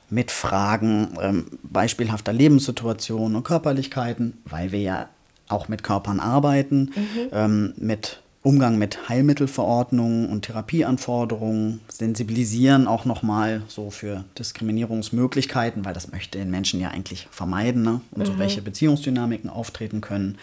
mit 0.10 0.32
Fragen 0.32 1.18
ähm, 1.20 1.60
beispielhafter 1.64 2.32
Lebenssituationen 2.32 3.36
und 3.36 3.44
Körperlichkeiten, 3.44 4.38
weil 4.46 4.72
wir 4.72 4.80
ja 4.80 5.10
auch 5.50 5.68
mit 5.68 5.84
Körpern 5.84 6.20
arbeiten, 6.20 6.92
ähm, 7.32 7.74
mit 7.78 8.22
Umgang 8.48 8.78
mit 8.78 9.10
Heilmittelverordnungen 9.10 10.30
und 10.30 10.44
Therapieanforderungen, 10.44 11.82
sensibilisieren 11.90 12.88
auch 12.88 13.04
nochmal 13.04 13.62
so 13.68 13.90
für 13.90 14.24
Diskriminierungsmöglichkeiten, 14.40 15.84
weil 15.84 15.94
das 15.94 16.14
möchte 16.14 16.38
den 16.38 16.50
Menschen 16.50 16.80
ja 16.80 16.88
eigentlich 16.88 17.28
vermeiden 17.30 17.82
ne? 17.82 18.00
und 18.12 18.26
so 18.26 18.40
welche 18.40 18.62
Beziehungsdynamiken 18.62 19.50
auftreten 19.50 20.00
können. 20.00 20.38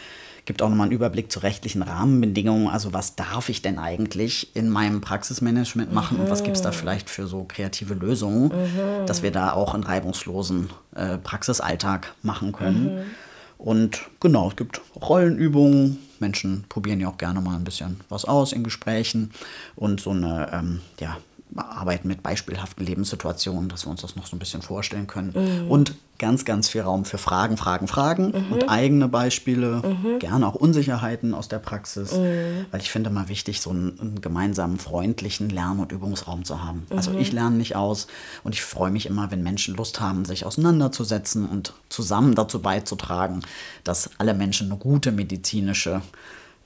Gibt 0.45 0.61
auch 0.61 0.69
nochmal 0.69 0.89
einen 0.89 0.95
Überblick 0.95 1.33
zu 1.33 1.39
rechtlichen 1.39 1.81
Rahmenbedingungen, 1.81 2.69
also 2.69 2.93
was 2.93 3.17
darf 3.17 3.49
ich 3.49 3.63
denn 3.63 3.79
eigentlich 3.79 4.55
in 4.55 4.69
meinem 4.69 5.01
Praxismanagement 5.01 5.91
machen 5.91 6.21
und 6.21 6.29
was 6.29 6.43
gibt 6.43 6.57
es 6.57 6.63
da 6.63 6.73
vielleicht 6.73 7.09
für 7.09 7.27
so 7.27 7.47
kreative 7.49 7.95
Lösungen, 7.95 8.53
dass 9.07 9.23
wir 9.23 9.31
da 9.31 9.55
auch 9.55 9.73
einen 9.73 9.83
reibungslosen 9.83 10.69
äh, 10.95 11.17
Praxisalltag 11.17 12.15
machen 12.21 12.53
können. 12.53 13.07
Und 13.57 14.03
genau, 14.21 14.49
es 14.49 14.57
gibt 14.57 14.83
Rollenübungen. 14.95 15.99
Menschen 16.25 16.65
probieren 16.71 17.01
ja 17.01 17.09
auch 17.09 17.19
gerne 17.19 17.41
mal 17.43 17.55
ein 17.55 17.65
bisschen 17.65 18.01
was 18.09 18.25
aus 18.25 18.53
in 18.53 18.65
Gesprächen 18.65 19.31
und 19.77 20.01
so 20.01 20.11
eine 20.11 20.49
ähm, 20.53 20.81
ja, 20.99 21.19
Arbeit 21.57 22.05
mit 22.05 22.23
beispielhaften 22.23 22.85
Lebenssituationen, 22.85 23.69
dass 23.69 23.87
wir 23.87 23.91
uns 23.91 24.03
das 24.03 24.17
noch 24.17 24.27
so 24.27 24.37
ein 24.37 24.39
bisschen 24.39 24.63
vorstellen 24.63 25.07
können. 25.07 25.67
Und 25.69 25.95
ganz, 26.19 26.45
ganz 26.45 26.69
viel 26.69 26.83
Raum 26.83 27.05
für 27.05 27.19
Fragen, 27.19 27.57
Fragen, 27.57 27.89
Fragen 27.89 28.33
und 28.51 28.69
eigene 28.69 29.09
Beispiele, 29.09 29.83
gerne 30.21 30.47
auch 30.47 30.55
Unsicherheiten 30.55 31.35
aus 31.35 31.49
der 31.49 31.59
Praxis, 31.59 32.13
weil 32.13 32.81
ich 32.81 32.91
finde 32.91 33.11
mal 33.11 33.29
wichtig, 33.29 33.61
so 33.61 33.71
einen, 33.71 33.99
einen 34.01 34.21
gemeinsamen, 34.21 34.79
freundlichen 34.79 35.51
Lern- 35.51 35.81
und 35.81 35.93
Übungsraum 35.93 36.45
zu 36.45 36.63
haben. 36.63 36.87
Also 36.91 37.13
ich 37.13 37.33
lerne 37.33 37.57
nicht 37.57 37.77
aus 37.77 38.07
und 38.45 38.55
ich 38.55 38.63
freue 38.63 38.91
mich 38.91 39.07
immer, 39.07 39.31
wenn 39.31 39.43
Menschen 39.43 39.75
Lust 39.75 40.01
haben, 40.01 40.25
sich 40.25 40.47
auseinanderzusetzen 40.47 41.47
und 41.49 41.73
zusammen 41.89 42.35
dazu 42.35 42.63
beizutragen, 42.63 43.43
dass 43.83 44.11
alle 44.19 44.35
Menschen 44.35 44.71
eine 44.71 44.79
gute 44.79 45.13
medizinische 45.13 46.01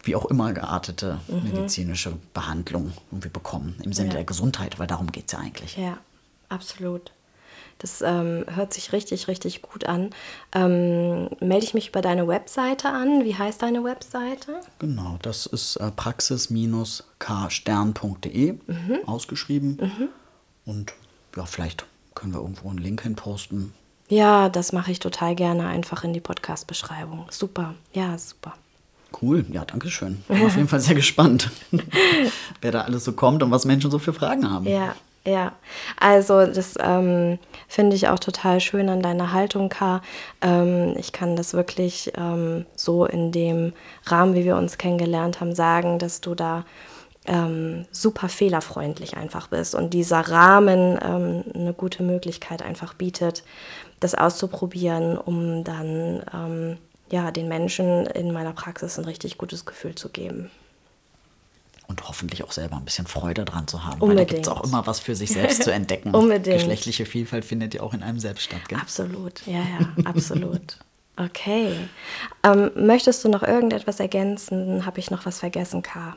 wie 0.08 0.16
auch 0.16 0.26
immer 0.26 0.52
geartete 0.52 1.20
medizinische 1.28 2.16
Behandlung 2.34 2.92
irgendwie 3.12 3.28
bekommen, 3.28 3.76
im 3.84 3.92
Sinne 3.92 4.08
Ja. 4.08 4.14
der 4.14 4.24
Gesundheit, 4.24 4.78
weil 4.78 4.86
darum 4.88 5.12
geht 5.12 5.26
es 5.26 5.32
ja 5.32 5.38
eigentlich. 5.38 5.76
Ja, 5.76 5.98
absolut. 6.48 7.12
Das 7.80 8.02
ähm, 8.02 8.44
hört 8.52 8.74
sich 8.74 8.92
richtig, 8.92 9.28
richtig 9.28 9.62
gut 9.62 9.84
an. 9.86 10.10
Ähm, 10.52 11.28
melde 11.38 11.64
ich 11.64 11.74
mich 11.74 11.90
über 11.90 12.00
deine 12.02 12.26
Webseite 12.26 12.88
an. 12.88 13.24
Wie 13.24 13.36
heißt 13.36 13.62
deine 13.62 13.84
Webseite? 13.84 14.58
Genau, 14.80 15.16
das 15.22 15.46
ist 15.46 15.76
äh, 15.76 15.92
praxis-kstern.de 15.92 18.52
Mhm. 18.66 18.98
ausgeschrieben. 19.06 20.08
Und 20.64 20.92
ja, 21.36 21.44
vielleicht 21.46 21.86
können 22.14 22.32
wir 22.34 22.40
irgendwo 22.40 22.68
einen 22.68 22.78
Link 22.78 23.02
hin 23.02 23.14
posten. 23.14 23.72
Ja, 24.08 24.48
das 24.48 24.72
mache 24.72 24.90
ich 24.90 24.98
total 25.00 25.34
gerne 25.34 25.66
einfach 25.68 26.02
in 26.02 26.12
die 26.12 26.20
Podcast-Beschreibung. 26.20 27.26
Super. 27.30 27.74
Ja, 27.92 28.16
super. 28.18 28.54
Cool, 29.20 29.44
ja, 29.50 29.64
danke 29.64 29.90
schön. 29.90 30.22
Bin 30.28 30.44
auf 30.44 30.56
jeden 30.56 30.68
Fall 30.68 30.80
sehr 30.80 30.94
gespannt, 30.94 31.50
wer 32.60 32.72
da 32.72 32.82
alles 32.82 33.04
so 33.04 33.12
kommt 33.12 33.42
und 33.42 33.50
was 33.50 33.64
Menschen 33.64 33.90
so 33.90 33.98
für 33.98 34.12
Fragen 34.12 34.50
haben. 34.50 34.66
Ja, 34.66 34.94
ja. 35.26 35.52
Also 35.98 36.46
das 36.46 36.74
ähm, 36.78 37.38
finde 37.68 37.96
ich 37.96 38.08
auch 38.08 38.18
total 38.18 38.60
schön 38.60 38.88
an 38.88 39.02
deiner 39.02 39.32
Haltung, 39.32 39.70
K. 39.70 40.02
Ähm, 40.40 40.94
ich 40.96 41.12
kann 41.12 41.36
das 41.36 41.54
wirklich 41.54 42.12
ähm, 42.16 42.66
so 42.76 43.06
in 43.06 43.32
dem 43.32 43.72
Rahmen, 44.04 44.34
wie 44.34 44.44
wir 44.44 44.56
uns 44.56 44.78
kennengelernt 44.78 45.40
haben, 45.40 45.54
sagen, 45.54 45.98
dass 45.98 46.20
du 46.20 46.34
da 46.34 46.64
ähm, 47.26 47.86
super 47.90 48.28
fehlerfreundlich 48.28 49.16
einfach 49.16 49.48
bist 49.48 49.74
und 49.74 49.94
dieser 49.94 50.20
Rahmen 50.20 50.98
ähm, 51.02 51.44
eine 51.54 51.74
gute 51.74 52.02
Möglichkeit 52.02 52.62
einfach 52.62 52.94
bietet, 52.94 53.44
das 54.00 54.14
auszuprobieren, 54.14 55.18
um 55.18 55.64
dann 55.64 56.22
ähm, 56.32 56.78
ja, 57.10 57.30
den 57.30 57.48
Menschen 57.48 58.06
in 58.06 58.32
meiner 58.32 58.52
Praxis 58.52 58.98
ein 58.98 59.04
richtig 59.04 59.38
gutes 59.38 59.64
Gefühl 59.64 59.94
zu 59.94 60.08
geben. 60.08 60.50
Und 61.86 62.06
hoffentlich 62.06 62.44
auch 62.44 62.52
selber 62.52 62.76
ein 62.76 62.84
bisschen 62.84 63.06
Freude 63.06 63.46
dran 63.46 63.66
zu 63.66 63.84
haben. 63.84 64.02
Unbedingt. 64.02 64.18
Weil 64.18 64.26
da 64.26 64.32
gibt 64.34 64.46
es 64.46 64.52
auch 64.52 64.62
immer 64.62 64.86
was 64.86 65.00
für 65.00 65.16
sich 65.16 65.30
selbst 65.30 65.62
zu 65.62 65.72
entdecken. 65.72 66.10
Unbedingt. 66.14 66.58
Geschlechtliche 66.58 67.06
Vielfalt 67.06 67.46
findet 67.46 67.72
ja 67.74 67.80
auch 67.80 67.94
in 67.94 68.02
einem 68.02 68.20
selbst 68.20 68.44
statt. 68.44 68.68
Gell? 68.68 68.78
Absolut, 68.78 69.46
ja, 69.46 69.60
ja, 69.60 70.04
absolut. 70.04 70.78
Okay. 71.20 71.74
Ähm, 72.44 72.70
möchtest 72.76 73.24
du 73.24 73.28
noch 73.28 73.42
irgendetwas 73.42 73.98
ergänzen? 73.98 74.86
Habe 74.86 75.00
ich 75.00 75.10
noch 75.10 75.26
was 75.26 75.40
vergessen, 75.40 75.82
K? 75.82 76.16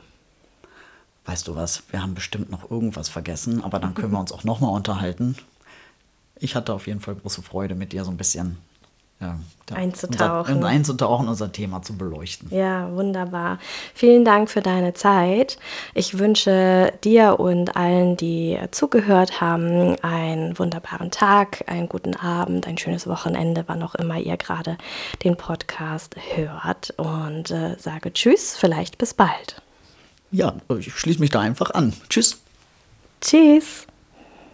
Weißt 1.24 1.48
du 1.48 1.56
was? 1.56 1.82
Wir 1.90 2.02
haben 2.02 2.14
bestimmt 2.14 2.50
noch 2.50 2.70
irgendwas 2.70 3.08
vergessen, 3.08 3.64
aber 3.64 3.80
dann 3.80 3.94
können 3.94 4.12
wir 4.12 4.20
uns 4.20 4.30
auch 4.30 4.44
nochmal 4.44 4.72
unterhalten. 4.72 5.36
Ich 6.36 6.54
hatte 6.54 6.72
auf 6.72 6.86
jeden 6.86 7.00
Fall 7.00 7.16
große 7.16 7.42
Freude, 7.42 7.74
mit 7.74 7.92
dir 7.92 8.04
so 8.04 8.12
ein 8.12 8.16
bisschen 8.16 8.58
ja, 9.22 9.38
einzutauchen. 9.76 10.56
Unser, 10.56 10.68
einzutauchen, 10.68 11.28
unser 11.28 11.52
Thema 11.52 11.82
zu 11.82 11.96
beleuchten. 11.96 12.48
Ja, 12.50 12.90
wunderbar. 12.92 13.58
Vielen 13.94 14.24
Dank 14.24 14.50
für 14.50 14.60
deine 14.60 14.94
Zeit. 14.94 15.58
Ich 15.94 16.18
wünsche 16.18 16.92
dir 17.04 17.38
und 17.38 17.76
allen, 17.76 18.16
die 18.16 18.58
zugehört 18.72 19.40
haben, 19.40 19.96
einen 20.02 20.58
wunderbaren 20.58 21.10
Tag, 21.10 21.64
einen 21.68 21.88
guten 21.88 22.16
Abend, 22.16 22.66
ein 22.66 22.78
schönes 22.78 23.06
Wochenende, 23.06 23.64
wann 23.68 23.82
auch 23.82 23.94
immer 23.94 24.18
ihr 24.18 24.36
gerade 24.36 24.76
den 25.24 25.36
Podcast 25.36 26.16
hört. 26.34 26.90
Und 26.96 27.50
äh, 27.50 27.76
sage 27.78 28.12
Tschüss, 28.12 28.56
vielleicht 28.56 28.98
bis 28.98 29.14
bald. 29.14 29.62
Ja, 30.32 30.54
ich 30.78 30.92
schließe 30.94 31.20
mich 31.20 31.30
da 31.30 31.40
einfach 31.40 31.70
an. 31.70 31.92
Tschüss. 32.08 32.40
Tschüss. 33.20 33.86